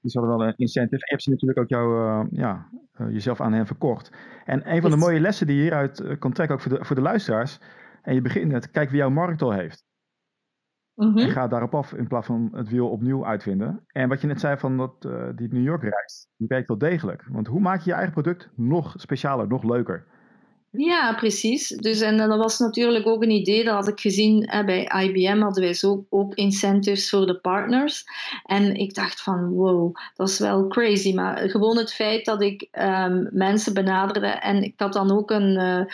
[0.00, 0.94] Die hadden wel een incentive.
[0.94, 2.68] En je hebt ze natuurlijk ook jou, uh, ja,
[3.00, 4.10] uh, jezelf aan hen verkocht.
[4.44, 6.96] En een van de mooie lessen die je hieruit kan trekken, ook voor de, voor
[6.96, 7.58] de luisteraars.
[8.02, 9.84] En je begint met, kijk wie jouw markt al heeft.
[10.94, 13.84] Mm En ga daarop af in plaats van het wiel opnieuw uitvinden.
[13.86, 16.78] En wat je net zei van dat, uh, die New York reis, die werkt wel
[16.78, 17.24] degelijk.
[17.30, 20.06] Want hoe maak je je eigen product nog specialer, nog leuker?
[20.76, 21.68] Ja, precies.
[21.68, 25.62] Dus, en dat was natuurlijk ook een idee, dat had ik gezien bij IBM, hadden
[25.62, 28.04] wij zo ook incentives voor de partners.
[28.44, 31.14] En ik dacht van, wow, dat is wel crazy.
[31.14, 35.60] Maar gewoon het feit dat ik um, mensen benaderde en ik had dan ook een,
[35.60, 35.84] uh,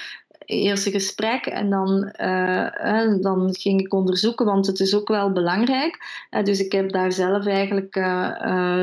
[0.50, 6.24] eerste gesprek en dan, uh, dan ging ik onderzoeken, want het is ook wel belangrijk.
[6.30, 7.92] Uh, dus ik heb daar zelf eigenlijk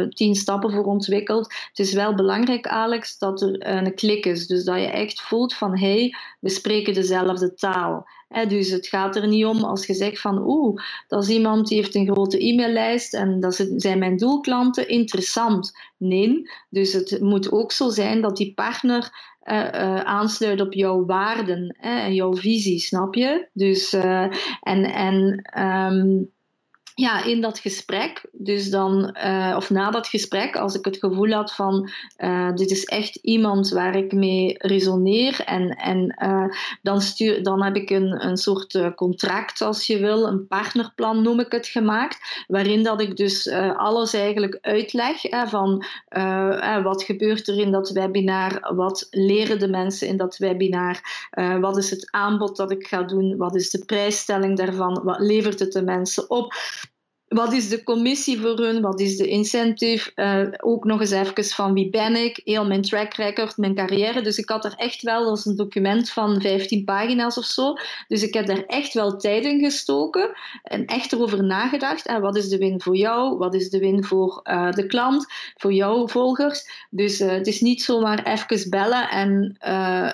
[0.10, 1.54] tien stappen voor ontwikkeld.
[1.68, 4.48] Het is wel belangrijk, Alex, dat er een klik is.
[4.48, 8.08] Dus dat je echt voelt van hé, hey, we spreken dezelfde taal.
[8.48, 11.78] dus het gaat er niet om als je zegt van oeh, dat is iemand die
[11.78, 15.72] heeft een grote e-maillijst en dat zijn mijn doelklanten, interessant.
[15.98, 21.78] Nee, dus het moet ook zo zijn dat die partner uh, aansluit op jouw waarden
[21.80, 23.50] en jouw visie, snap je?
[23.54, 24.28] Dus, uh,
[24.62, 26.32] en, en um,
[27.00, 31.32] ja, in dat gesprek, dus dan, uh, of na dat gesprek, als ik het gevoel
[31.32, 36.46] had van uh, dit is echt iemand waar ik mee resoneer, en, en uh,
[36.82, 41.40] dan, stuur, dan heb ik een, een soort contract, als je wil, een partnerplan noem
[41.40, 45.86] ik het gemaakt, waarin dat ik dus alles eigenlijk uitleg van
[46.84, 51.02] wat gebeurt er in dat webinar, wat leren de mensen in dat webinar,
[51.60, 55.60] wat is het aanbod dat ik ga doen, wat is de prijsstelling daarvan, wat levert
[55.60, 56.54] het de mensen op.
[57.28, 58.82] Wat is de commissie voor hun?
[58.82, 60.12] Wat is de incentive?
[60.16, 62.42] Uh, ook nog eens even van wie ben ik?
[62.44, 64.22] Heel mijn track record, mijn carrière.
[64.22, 67.74] Dus ik had er echt wel, als een document van 15 pagina's of zo.
[68.08, 70.32] Dus ik heb daar echt wel tijd in gestoken
[70.64, 72.06] en echt erover nagedacht.
[72.06, 73.38] En wat is de win voor jou?
[73.38, 75.26] Wat is de win voor uh, de klant?
[75.56, 76.88] Voor jouw volgers?
[76.90, 79.58] Dus uh, het is niet zomaar even bellen en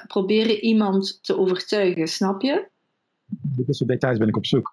[0.07, 2.67] proberen iemand te overtuigen, snap je?
[3.41, 4.72] Dit soort details ben ik op zoek.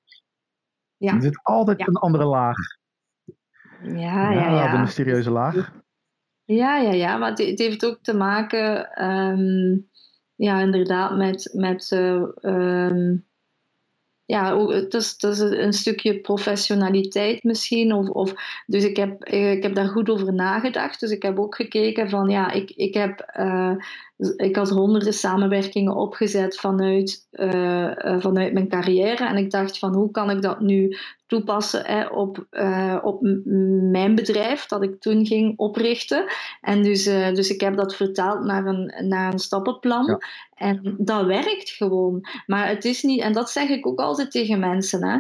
[1.01, 1.15] Ja.
[1.15, 2.57] Er zit altijd een andere laag.
[3.83, 4.73] Ja, ja, ja.
[4.73, 5.73] De mysterieuze laag.
[6.45, 7.17] Ja, ja, ja.
[7.17, 9.89] Maar het, het heeft ook te maken, um,
[10.35, 13.27] ja, inderdaad, met, met uh, um,
[14.25, 17.93] ja, het is, het is een stukje professionaliteit misschien.
[17.93, 18.35] Of, of,
[18.67, 21.01] dus ik heb, ik heb daar goed over nagedacht.
[21.01, 23.35] Dus ik heb ook gekeken van, ja, ik, ik heb...
[23.39, 23.75] Uh,
[24.37, 29.25] ik had honderden samenwerkingen opgezet vanuit, uh, vanuit mijn carrière.
[29.25, 33.19] En ik dacht van hoe kan ik dat nu toepassen hè, op, uh, op
[33.91, 36.25] mijn bedrijf dat ik toen ging oprichten.
[36.61, 40.23] En dus, dus ik heb dat vertaald naar een, naar een stappenplan.
[40.55, 42.27] En dat werkt gewoon.
[42.47, 45.05] Maar het is niet, en dat zeg ik ook altijd tegen mensen.
[45.05, 45.19] Hè.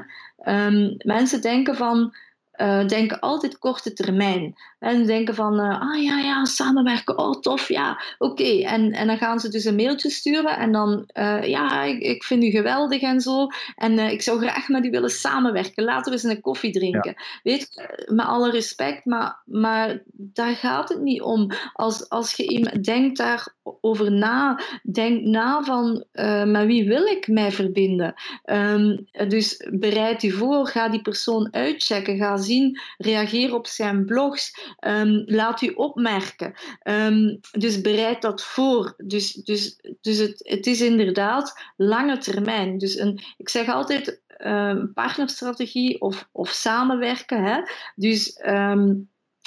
[0.67, 2.15] Um, mensen denken van
[2.61, 4.55] uh, denken altijd korte termijn.
[4.79, 8.63] En denken van, uh, ah ja, ja, samenwerken, oh tof, ja, oké.
[8.63, 12.25] En, en dan gaan ze dus een mailtje sturen en dan, uh, ja, ik, ik,
[12.25, 13.47] vind u geweldig en zo.
[13.77, 15.85] En ik zou graag met u willen samenwerken.
[15.85, 17.15] Laten we eens een koffie drinken.
[17.43, 21.51] Weet je, met alle respect, maar, maar daar gaat het niet om.
[21.73, 26.05] Als, als je iemand denkt daarover na, denk na van,
[26.47, 28.15] met wie wil ik mij verbinden?
[28.45, 32.50] Um, dus bereid u voor, ga die persoon uitchecken, ga zien,
[32.97, 36.55] reageer op zijn blogs, um, laat u opmerken.
[36.83, 38.95] Um, dus bereid dat voor.
[38.97, 42.79] Dus, dus, dus het, het is inderdaad lange termijn.
[42.79, 47.45] Dus een, ik zeg altijd um, partnerstrategie of, of samenwerken.
[47.45, 47.61] Hè?
[47.95, 48.35] Dus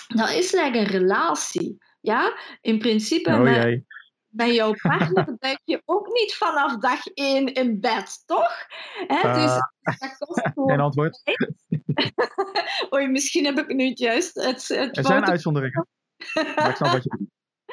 [0.07, 1.77] dat is like een relatie.
[2.01, 3.29] Ja, in principe.
[3.29, 3.83] Oh, met,
[4.33, 8.65] bij jouw partner denk je ook niet vanaf dag één in bed, toch?
[9.07, 9.27] Hè?
[9.27, 9.51] Uh, dus
[9.99, 11.21] dat kost Geen antwoord.
[12.93, 15.87] Oei, misschien heb ik nu het juist het, het Er zijn uitzonderingen.
[16.55, 17.27] maar ik snap wat je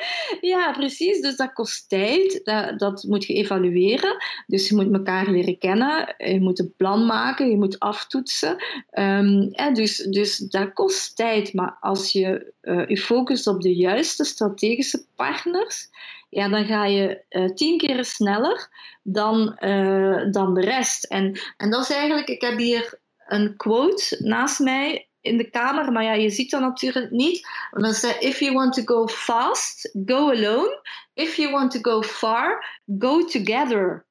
[0.52, 1.20] ja, precies.
[1.20, 2.40] Dus dat kost tijd.
[2.44, 4.16] Dat, dat moet je evalueren.
[4.46, 6.14] Dus je moet elkaar leren kennen.
[6.18, 7.50] Je moet een plan maken.
[7.50, 8.64] Je moet aftoetsen.
[8.92, 11.54] Um, dus, dus dat kost tijd.
[11.54, 15.88] Maar als je uh, je focust op de juiste strategische partners,
[16.30, 18.68] ja, dan ga je uh, tien keer sneller
[19.02, 21.04] dan, uh, dan de rest.
[21.04, 25.92] En, en dat is eigenlijk, ik heb hier een quote naast mij in de kamer,
[25.92, 27.48] maar ja, je ziet dat natuurlijk niet.
[27.70, 30.80] Dan zei, if you want to go fast, go alone.
[31.14, 34.06] If you want to go far, go together.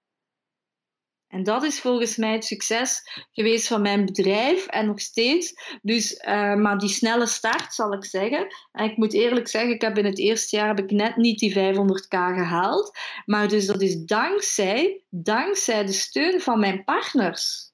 [1.30, 5.54] En dat is volgens mij het succes geweest van mijn bedrijf en nog steeds.
[5.82, 8.48] Dus, uh, maar die snelle start zal ik zeggen.
[8.72, 11.40] En ik moet eerlijk zeggen, ik heb in het eerste jaar heb ik net niet
[11.40, 12.98] die 500k gehaald.
[13.26, 17.74] Maar dus dat is dankzij, dankzij de steun van mijn partners.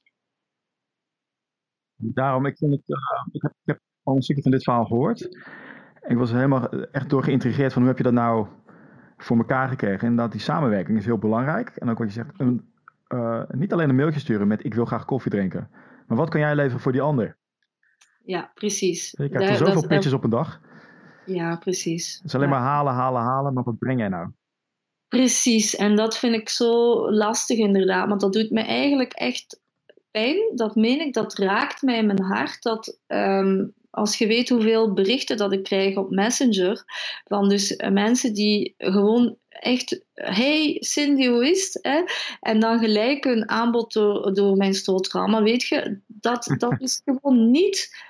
[1.95, 2.97] Daarom, ik, vind het, uh,
[3.31, 5.21] ik, heb, ik heb al een stukje van dit verhaal gehoord.
[6.07, 8.47] Ik was helemaal echt door geïntrigeerd van hoe heb je dat nou
[9.17, 10.07] voor elkaar gekregen.
[10.07, 11.69] En dat die samenwerking is heel belangrijk.
[11.69, 12.73] En ook wat je zegt, een,
[13.13, 15.69] uh, niet alleen een mailtje sturen met ik wil graag koffie drinken.
[16.07, 17.37] Maar wat kan jij leveren voor die ander?
[18.23, 19.13] Ja, precies.
[19.17, 20.61] Je krijgt er zoveel pitches op een dag.
[21.25, 22.15] Ja, precies.
[22.15, 23.53] Het is alleen maar halen, halen, halen.
[23.53, 24.29] Maar wat breng jij nou?
[25.07, 29.61] Precies, en dat vind ik zo lastig inderdaad, want dat doet me eigenlijk echt
[30.11, 30.51] pijn.
[30.55, 32.61] Dat meen ik, dat raakt mij in mijn hart.
[32.61, 36.83] Dat ehm, als je weet hoeveel berichten dat ik krijg op Messenger,
[37.25, 41.83] van dus eh, mensen die gewoon echt, hey Cindy, hoe is het?
[41.83, 42.03] Hè?
[42.39, 45.43] En dan gelijk een aanbod door, door mijn stootrammen.
[45.43, 48.03] Weet je, dat, dat is gewoon niet...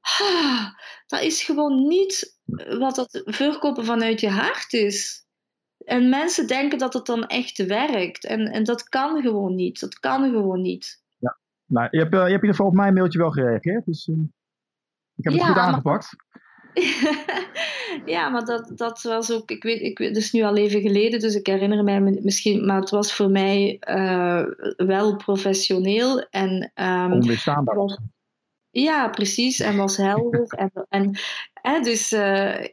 [0.00, 0.66] Ah,
[1.06, 2.38] dat is gewoon niet
[2.78, 5.26] wat dat verkopen vanuit je hart is.
[5.84, 8.24] En mensen denken dat het dan echt werkt.
[8.24, 9.80] En, en dat kan gewoon niet.
[9.80, 11.02] Dat kan gewoon niet.
[11.18, 13.84] Ja, nou, je hebt, uh, je hebt in ieder geval op mijn mailtje wel gereageerd.
[13.84, 14.16] Dus uh,
[15.16, 16.16] ik heb het goed aangepakt.
[18.14, 20.80] ja, maar dat, dat was ook, ik weet, ik weet, het is nu al even
[20.80, 24.44] geleden, dus ik herinner mij misschien, maar het was voor mij uh,
[24.76, 27.98] wel professioneel en um, onweerstaanbaar.
[28.70, 29.60] Ja, precies.
[29.60, 30.46] En was helder.
[30.56, 31.18] en, en,
[31.52, 32.64] hè, dus uh,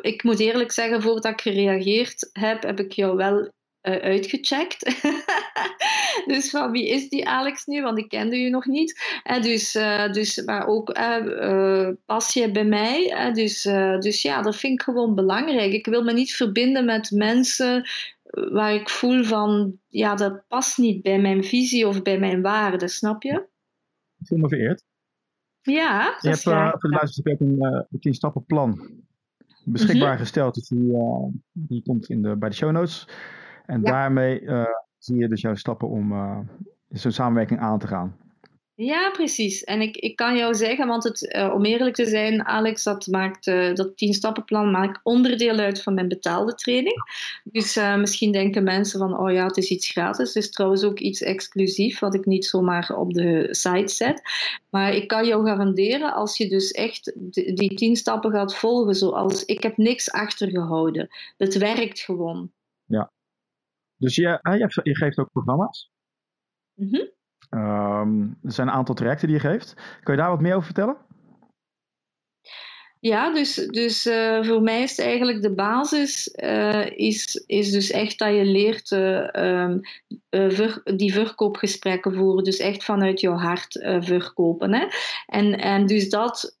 [0.00, 3.52] ik moet eerlijk zeggen, voordat ik gereageerd heb, heb ik jou wel
[3.88, 5.02] uh, uitgecheckt.
[6.32, 7.82] dus van wie is die Alex nu?
[7.82, 9.20] Want ik kende u nog niet.
[9.30, 10.92] Uh, dus, uh, dus, maar ook
[12.06, 13.32] pas je bij mij.
[13.32, 13.62] dus,
[13.98, 15.72] dus ja, dat vind ik gewoon belangrijk.
[15.72, 17.88] Ik wil me niet verbinden met mensen
[18.30, 22.88] waar ik voel van, ja, dat past niet bij mijn visie of bij mijn waarden,
[22.88, 23.48] snap je?
[24.18, 24.82] Ik voel me vereerd.
[25.62, 29.02] Ja, je hebt uh, voor de luisteraars een, uh, een 10 stappen plan
[29.64, 30.18] beschikbaar mm -hmm.
[30.18, 30.54] gesteld.
[30.54, 33.08] Dus die, uh, die komt in de, bij de show notes.
[33.64, 33.90] En ja.
[33.90, 34.48] daarmee
[34.98, 36.12] zie je dus jouw stappen om
[36.88, 38.16] zo'n samenwerking aan te gaan.
[38.76, 39.64] Ja, precies.
[39.64, 43.06] En ik, ik kan jou zeggen, want het, uh, om eerlijk te zijn, Alex, dat
[43.06, 46.94] maakt uh, dat 10 stappenplan maakt onderdeel uit van mijn betaalde training.
[47.44, 50.34] Dus uh, misschien denken mensen van, oh ja, het is iets gratis.
[50.34, 54.22] Het is trouwens ook iets exclusief, wat ik niet zomaar op de site zet.
[54.70, 57.12] Maar ik kan jou garanderen, als je dus echt
[57.56, 61.08] die 10 stappen gaat volgen, zoals ik heb niks achtergehouden.
[61.36, 62.50] Het werkt gewoon.
[62.84, 63.10] Ja.
[63.96, 65.92] Dus je, je, je geeft ook programma's?
[66.74, 67.06] Mhm.
[67.50, 69.74] Um, er zijn een aantal trajecten die je geeft.
[70.02, 70.96] Kun je daar wat meer over vertellen?
[73.00, 78.18] Ja, dus, dus uh, voor mij is eigenlijk de basis uh, is, is dus echt
[78.18, 79.28] dat je leert uh,
[79.62, 79.80] um,
[80.30, 82.44] ver, die verkoopgesprekken voeren.
[82.44, 84.72] Dus echt vanuit jouw hart verkopen.
[84.72, 84.86] Hè?
[85.26, 86.58] En, en dus dat,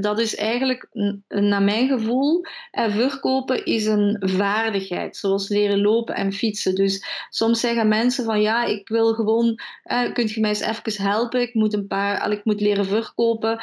[0.00, 0.88] dat is eigenlijk,
[1.28, 5.16] naar mijn gevoel, verkopen is een vaardigheid.
[5.16, 6.74] Zoals leren lopen en fietsen.
[6.74, 9.58] Dus soms zeggen mensen van ja, ik wil gewoon,
[10.12, 11.40] kunt je mij eens even helpen?
[11.40, 13.62] Ik moet, een paar, ik moet leren verkopen.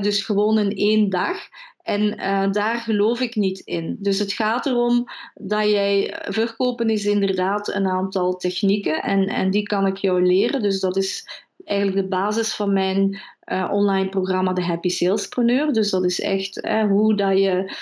[0.00, 1.36] dus gewoon in één dag.
[1.82, 2.16] En
[2.52, 3.96] daar geloof ik niet in.
[4.00, 5.04] Dus het gaat erom
[5.34, 10.62] dat jij verkopen is inderdaad een aantal technieken en, en die kan ik jou leren.
[10.62, 11.28] Dus dat is
[11.64, 15.72] eigenlijk de basis van mijn uh, online programma de Happy Salespreneur.
[15.72, 17.76] Dus dat is echt uh, hoe dat je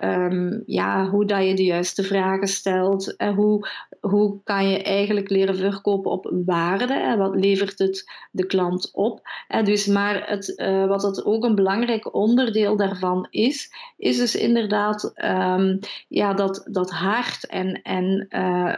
[0.00, 3.16] um, ja, hoe dat je de juiste vragen stelt.
[3.16, 3.68] En hoe,
[4.00, 6.94] hoe kan je eigenlijk leren verkopen op waarde?
[6.94, 9.20] En wat levert het de klant op?
[9.48, 10.54] En dus, maar het,
[10.88, 16.90] wat dat ook een belangrijk onderdeel daarvan is, is dus inderdaad um, ja, dat, dat
[16.90, 18.26] hart en, en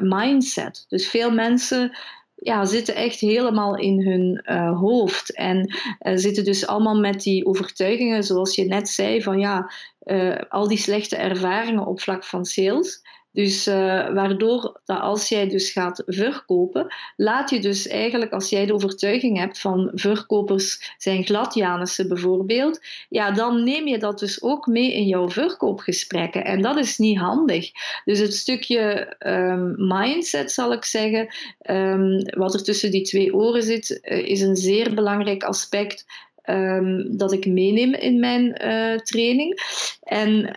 [0.01, 0.85] mindset.
[0.89, 1.97] Dus veel mensen
[2.35, 5.35] ja, zitten echt helemaal in hun uh, hoofd.
[5.35, 9.71] En uh, zitten dus allemaal met die overtuigingen, zoals je net zei, van ja,
[10.05, 13.03] uh, al die slechte ervaringen op vlak van sales.
[13.35, 13.75] Dus uh,
[14.13, 19.39] waardoor dat als jij dus gaat verkopen, laat je dus eigenlijk als jij de overtuiging
[19.39, 25.07] hebt van verkopers zijn gladjanissen bijvoorbeeld, ja, dan neem je dat dus ook mee in
[25.07, 26.45] jouw verkoopgesprekken.
[26.45, 27.71] En dat is niet handig.
[28.05, 31.35] Dus het stukje um, mindset, zal ik zeggen,
[31.71, 36.05] um, wat er tussen die twee oren zit, uh, is een zeer belangrijk aspect.
[36.51, 39.61] Um, dat ik meeneem in mijn uh, training.
[40.03, 40.55] En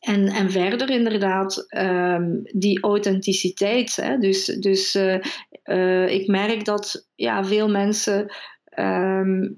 [0.00, 3.96] en, en verder inderdaad um, die authenticiteit.
[3.96, 4.18] Hè?
[4.18, 5.18] Dus, dus uh,
[5.64, 8.34] uh, ik merk dat ja, veel mensen
[8.78, 9.56] um,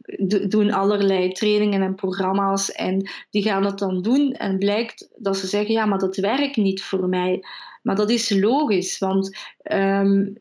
[0.48, 5.46] doen allerlei trainingen en programma's en die gaan het dan doen en blijkt dat ze
[5.46, 7.44] zeggen ja, maar dat werkt niet voor mij.
[7.82, 9.36] Maar dat is logisch, want
[9.72, 10.36] um,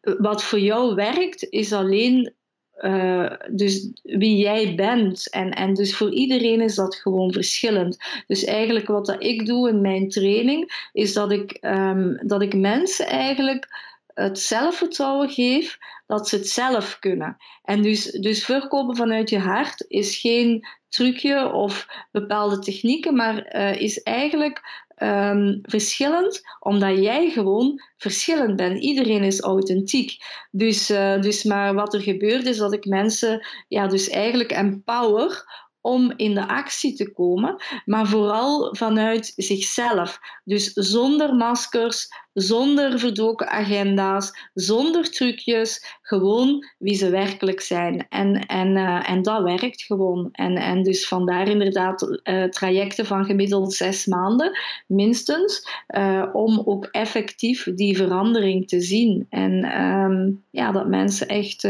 [0.00, 2.34] wat voor jou werkt is alleen
[2.80, 5.30] uh, dus wie jij bent.
[5.30, 7.98] En, en dus voor iedereen is dat gewoon verschillend.
[8.26, 12.54] Dus eigenlijk wat dat ik doe in mijn training, is dat ik, um, dat ik
[12.54, 13.68] mensen eigenlijk
[14.14, 17.36] het zelfvertrouwen geef dat ze het zelf kunnen.
[17.64, 23.80] En dus, dus verkopen vanuit je hart is geen trucje of bepaalde technieken, maar uh,
[23.80, 28.82] is eigenlijk um, verschillend, omdat jij gewoon verschillend bent.
[28.82, 30.16] Iedereen is authentiek.
[30.50, 35.44] Dus, uh, dus maar wat er gebeurt is dat ik mensen ja, dus eigenlijk empower
[35.80, 40.18] om in de actie te komen, maar vooral vanuit zichzelf.
[40.44, 48.06] Dus zonder maskers, zonder verdoken agenda's, zonder trucjes, gewoon wie ze werkelijk zijn.
[48.08, 50.28] En, en, uh, en dat werkt gewoon.
[50.32, 56.84] En, en dus vandaar inderdaad uh, trajecten van gemiddeld zes maanden, minstens, uh, om ook
[56.84, 59.26] effectief die verandering te zien.
[59.30, 61.68] En um, ja, dat mensen echt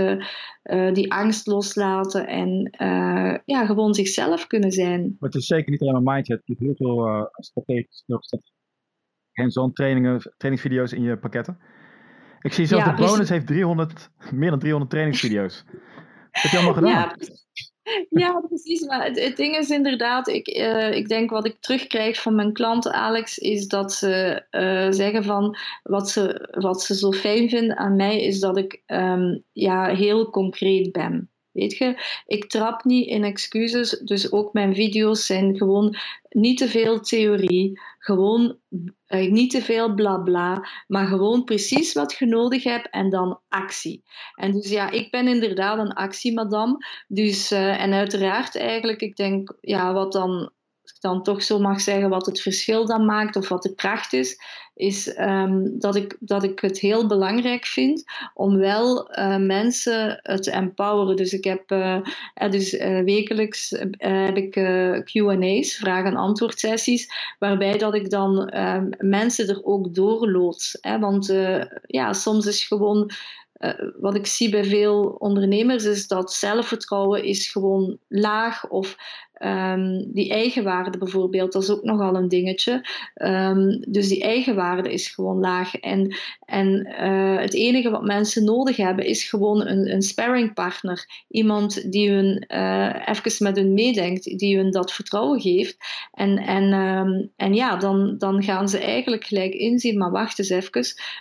[0.92, 2.70] die angst loslaten en
[3.44, 5.00] ja, gewoon zichzelf kunnen zijn.
[5.00, 8.04] Maar het is zeker niet alleen maar mindset, je hebt heel veel strategisch
[9.32, 11.58] hands-on trainingen, trainingsvideo's in je pakketten.
[12.40, 15.64] Ik zie zelfs ja, de bonus heeft 300, meer dan 300 trainingsvideo's.
[16.30, 16.90] Heb je gedaan?
[16.90, 17.16] Ja,
[18.22, 18.80] ja, precies.
[18.80, 22.92] Maar het, ding is inderdaad, ik, uh, ik denk wat ik terugkrijg van mijn klanten,
[22.92, 27.96] Alex, is dat ze uh, zeggen van wat ze, wat ze zo fijn vinden aan
[27.96, 31.30] mij, is dat ik um, ja, heel concreet ben.
[31.52, 35.96] Weet je, ik trap niet in excuses, dus ook mijn video's zijn gewoon
[36.28, 38.58] niet te veel theorie, gewoon
[39.06, 43.40] eh, niet te veel blabla, bla, maar gewoon precies wat je nodig hebt en dan
[43.48, 44.02] actie.
[44.34, 46.78] En dus ja, ik ben inderdaad een actiemadam.
[47.08, 50.52] Dus, uh, en uiteraard eigenlijk, ik denk, ja, wat dan
[51.00, 54.38] dan toch zo mag zeggen wat het verschil dan maakt of wat de kracht is,
[54.74, 60.50] is um, dat, ik, dat ik het heel belangrijk vind om wel uh, mensen te
[60.50, 61.16] empoweren.
[61.16, 62.00] Dus ik heb uh,
[62.50, 64.52] dus, uh, wekelijks heb ik
[65.04, 70.78] Q&A's, vraag- en antwoordsessies, waarbij dat ik dan ehm, mensen er ook doorloods.
[70.80, 70.98] Hè?
[70.98, 71.34] Want
[71.86, 73.10] ja, soms is gewoon
[73.98, 78.96] wat ik zie bij veel ondernemers is dat zelfvertrouwen is gewoon laag of
[79.44, 82.86] um, die eigenwaarde bijvoorbeeld, dat is ook nogal een dingetje.
[83.14, 85.74] Um, dus die eigenwaarde is gewoon laag.
[85.74, 86.14] En,
[86.46, 91.24] en uh, het enige wat mensen nodig hebben is gewoon een, een sparringpartner.
[91.28, 95.76] Iemand die hun uh, even met hun meedenkt, die hun dat vertrouwen geeft.
[96.12, 100.48] En, en, um, en ja, dan, dan gaan ze eigenlijk gelijk inzien, maar wacht eens
[100.48, 100.68] even,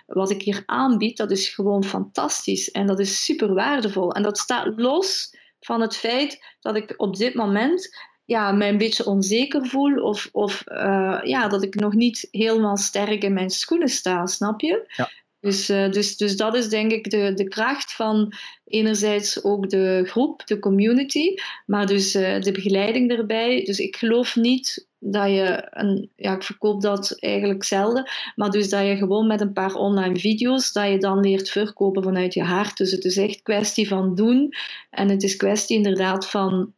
[0.07, 4.11] wat ik hier aanbied, dat is gewoon fantastisch en dat is super waardevol.
[4.11, 7.89] En dat staat los van het feit dat ik op dit moment
[8.25, 12.77] ja, mij een beetje onzeker voel of, of uh, ja, dat ik nog niet helemaal
[12.77, 14.93] sterk in mijn schoenen sta, snap je?
[14.95, 15.09] Ja.
[15.39, 18.33] Dus, uh, dus, dus dat is denk ik de, de kracht van
[18.65, 21.33] enerzijds ook de groep, de community,
[21.65, 23.63] maar dus uh, de begeleiding erbij.
[23.63, 28.69] Dus ik geloof niet dat je, een, ja, ik verkoop dat eigenlijk zelden, maar dus
[28.69, 32.43] dat je gewoon met een paar online video's, dat je dan leert verkopen vanuit je
[32.43, 32.77] hart.
[32.77, 34.53] Dus het is echt kwestie van doen
[34.89, 36.73] en het is kwestie inderdaad van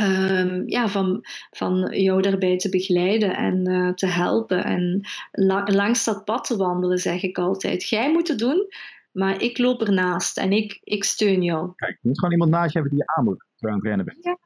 [0.00, 4.64] Um, ja, van, van jou daarbij te begeleiden en uh, te helpen.
[4.64, 5.00] En
[5.32, 7.88] la langs dat pad te wandelen, zeg ik altijd.
[7.88, 8.66] Jij moet het doen,
[9.12, 11.72] maar ik loop ernaast en ik, ik steun jou.
[11.76, 13.24] Kijk, je moet gewoon iemand naast je hebben die je aan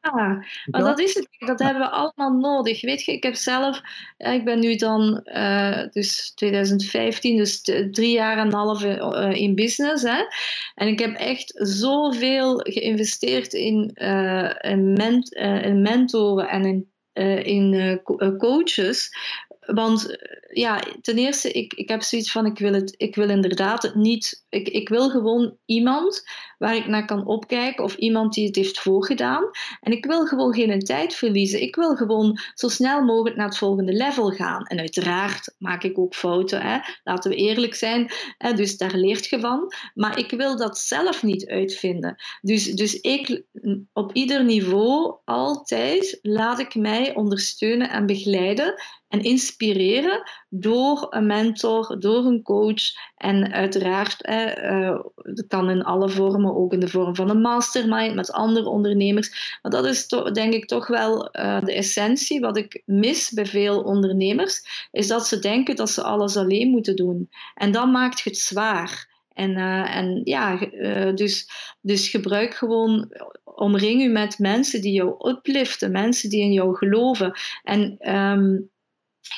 [0.03, 1.29] Ja, maar dat is het.
[1.39, 2.81] Dat hebben we allemaal nodig.
[2.81, 3.81] Weet je, ik heb zelf,
[4.17, 9.55] ik ben nu dan, uh, dus 2015, dus drie jaar en een half uh, in
[9.55, 10.03] business.
[10.03, 10.23] Hè?
[10.75, 16.87] En ik heb echt zoveel geïnvesteerd in, uh, in, ment, in mentoren en in,
[17.45, 18.01] in
[18.39, 19.11] coaches.
[19.75, 20.17] Want
[20.53, 23.95] ja, ten eerste, ik, ik heb zoiets van, ik wil, het, ik wil inderdaad het
[23.95, 24.45] niet...
[24.49, 26.23] Ik, ik wil gewoon iemand
[26.59, 29.51] waar ik naar kan opkijken of iemand die het heeft voorgedaan.
[29.81, 31.63] En ik wil gewoon geen tijd verliezen.
[31.63, 34.65] Ik wil gewoon zo snel mogelijk naar het volgende level gaan.
[34.65, 36.79] En uiteraard maak ik ook fouten, hè?
[37.05, 38.11] laten we eerlijk zijn.
[38.39, 38.53] Hè?
[38.53, 39.73] Dus daar leert je van.
[39.95, 42.17] Maar ik wil dat zelf niet uitvinden.
[42.41, 43.43] Dus, dus ik,
[43.93, 48.75] op ieder niveau, altijd, laat ik mij ondersteunen en begeleiden
[49.09, 52.83] en inspireren door een mentor, door een coach.
[53.17, 58.15] En uiteraard, eh, dat kan in alle vormen, ook in de vorm van een mastermind
[58.15, 59.59] met andere ondernemers.
[59.63, 62.41] Maar dat is denk ik toch wel uh, de essentie.
[62.41, 66.97] Wat ik mis bij veel ondernemers, is dat ze denken dat ze alles alleen moeten
[66.97, 67.31] doen.
[67.55, 69.17] En dan maakt het zwaar.
[69.33, 71.51] En, uh, en ja, uh, dus,
[71.81, 73.13] dus gebruik gewoon,
[73.45, 77.33] omring u met mensen die jou upliften, mensen die in jou geloven.
[77.63, 78.71] En um,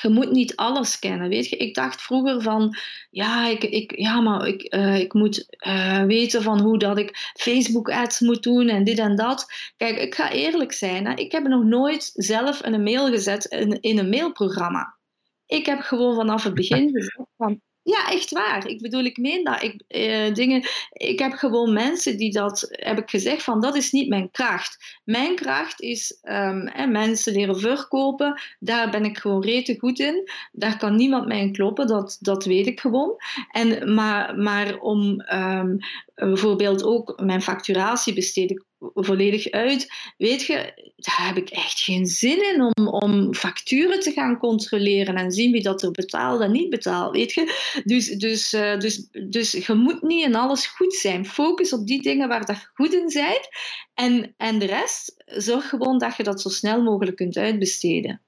[0.02, 1.56] je moet niet alles kennen, weet je.
[1.56, 2.76] Ik dacht vroeger van,
[3.10, 7.32] ja, ik, ik, ja maar ik, uh, ik moet uh, weten van hoe dat ik
[7.34, 9.46] Facebook-ads moet doen en dit en dat.
[9.76, 11.14] Kijk, ik ga eerlijk zijn, hè.
[11.14, 14.98] ik heb nog nooit zelf een mail gezet in, in een mailprogramma.
[15.46, 18.66] Ik heb gewoon vanaf het begin gezegd van, ja, echt waar.
[18.66, 19.62] Ik bedoel, ik meen dat.
[19.62, 23.90] Ik, eh, dingen, ik heb gewoon mensen die dat, heb ik gezegd van, dat is
[23.90, 24.98] niet mijn kracht.
[25.04, 28.40] Mijn kracht is um, mensen leren verkopen.
[28.58, 30.30] Daar ben ik gewoon rete goed in.
[30.52, 33.16] Daar kan niemand mij in kloppen, dat, dat weet ik gewoon.
[33.50, 35.78] En, maar, maar om um,
[36.14, 38.64] bijvoorbeeld ook mijn facturatie besteed ik
[38.94, 39.88] volledig uit.
[40.16, 40.54] Weet je,
[40.96, 45.52] daar heb ik echt geen zin in om, om facturen te gaan controleren en zien
[45.52, 47.16] wie dat er betaalt en niet betaalt.
[47.16, 47.80] Weet je?
[47.84, 51.26] Dus, dus, uh, dus, dus je moet niet in alles goed zijn.
[51.26, 53.48] Focus op die dingen waar je goed in bent.
[53.94, 58.22] En, en de rest, zorg gewoon dat je dat zo snel mogelijk kunt uitbesteden.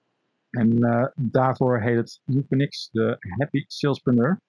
[0.51, 4.41] En uh, daarvoor heet het niks de Happy Salespreneur.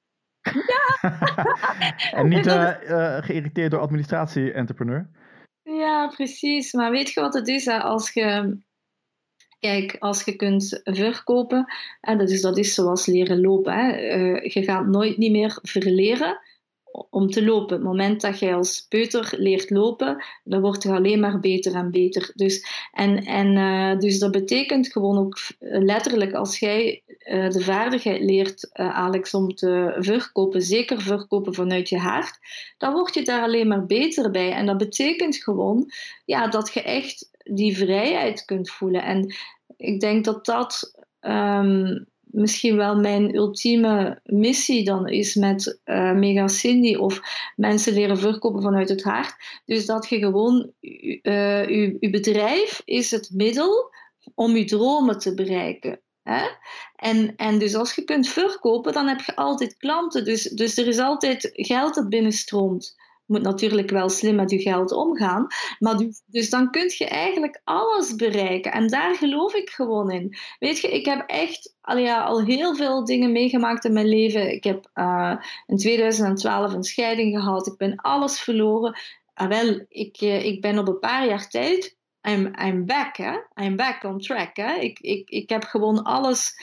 [0.41, 1.19] Ja!
[2.19, 5.09] en niet uh, geïrriteerd door administratie-entrepreneur.
[5.63, 6.73] Ja, precies.
[6.73, 7.67] Maar weet je wat het is?
[7.67, 8.57] Als je,
[9.59, 13.73] kijk, als je kunt verkopen, en dat is, dat is zoals leren lopen.
[13.73, 14.15] Hè?
[14.17, 16.39] Uh, je gaat nooit niet meer verleren
[17.09, 17.75] om te lopen.
[17.75, 21.91] Het moment dat je als peuter leert lopen, dan wordt je alleen maar beter en
[21.91, 22.31] beter.
[22.35, 28.21] Dus, en, en, uh, dus dat betekent gewoon ook letterlijk, als jij uh, de vaardigheid
[28.21, 32.39] leert, uh, Alex, om te verkopen, zeker verkopen vanuit je hart,
[32.77, 34.51] dan word je daar alleen maar beter bij.
[34.51, 35.91] En dat betekent gewoon
[36.25, 39.03] ja, dat je echt die vrijheid kunt voelen.
[39.03, 39.35] En
[39.77, 46.47] ik denk dat dat um, misschien wel mijn ultieme missie dan is met uh, Mega
[46.47, 47.21] Cindy of
[47.55, 49.35] mensen leren verkopen vanuit het hart.
[49.65, 53.91] Dus dat je gewoon, uh, je, bedrijf is het middel
[54.35, 55.99] om je dromen te bereiken.
[56.23, 56.47] Hè?
[56.95, 60.25] En, en dus als je kunt verkopen, dan heb je altijd klanten.
[60.25, 62.95] Dus, dus er is altijd geld dat binnenstroomt
[63.25, 65.47] moet natuurlijk wel slim met je geld omgaan.
[65.79, 68.71] Maar dus, dus dan kun je eigenlijk alles bereiken.
[68.71, 70.35] En daar geloof ik gewoon in.
[70.59, 74.51] Weet je, ik heb echt al, ja, al heel veel dingen meegemaakt in mijn leven.
[74.53, 75.35] Ik heb uh,
[75.67, 77.67] in 2012 een scheiding gehad.
[77.67, 78.97] Ik ben alles verloren.
[79.33, 81.97] Ah, wel, ik, uh, ik ben op een paar jaar tijd.
[82.29, 83.37] I'm, I'm back, hè?
[83.55, 84.55] I'm back on track.
[84.55, 84.73] Hè?
[84.73, 86.53] Ik, ik, ik heb gewoon alles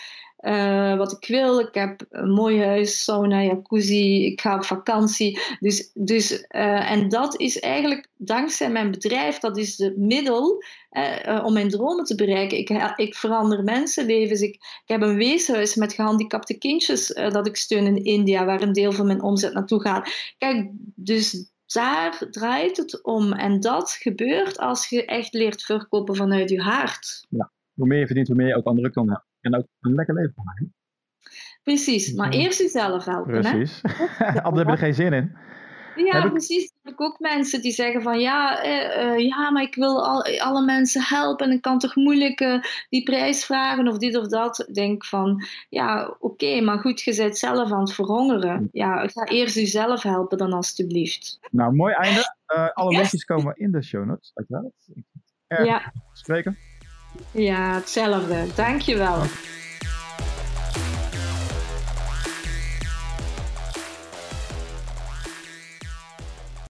[0.40, 1.60] uh, wat ik wil.
[1.60, 5.40] Ik heb een mooi huis, sauna, jacuzzi, ik ga op vakantie.
[5.60, 11.44] Dus, dus, uh, en dat is eigenlijk dankzij mijn bedrijf, dat is het middel uh,
[11.44, 12.58] om mijn dromen te bereiken.
[12.58, 14.40] Ik, ik verander mensenlevens.
[14.40, 18.72] Ik, ik heb een weeshuis met gehandicapte kindjes dat ik steun in India, waar een
[18.72, 20.34] deel van mijn omzet naartoe gaat.
[20.38, 23.32] Kijk, dus daar draait het om.
[23.32, 27.26] En dat gebeurt als je echt leert verkopen vanuit je hart.
[27.28, 30.14] Ja, hoe meer je verdient, hoe meer je ook anderen kan en ook een lekker
[30.14, 30.68] leven van mij.
[31.62, 33.40] Precies, maar eerst jezelf helpen.
[33.40, 33.82] Precies.
[34.42, 35.36] Anders heb je er geen zin in.
[35.94, 36.64] Ja, heb precies.
[36.64, 36.72] Ik...
[36.82, 40.38] heb ik ook mensen die zeggen van ja, eh, uh, ja, maar ik wil al,
[40.38, 44.26] alle mensen helpen en ik kan toch moeilijk uh, die prijs vragen of dit of
[44.26, 44.64] dat.
[44.68, 48.68] Ik denk van ja, oké, okay, maar goed, je bent zelf aan het verhongeren.
[48.72, 51.38] Ja, ga eerst jezelf helpen dan alstublieft.
[51.50, 52.36] Nou, mooi einde.
[52.54, 52.98] Uh, alle yes.
[52.98, 54.72] linkjes komen in de show notes, uiteraard.
[55.46, 55.92] Ja.
[56.12, 56.58] Spreken.
[57.30, 58.46] Ja, hetzelfde.
[58.54, 59.22] Dankjewel.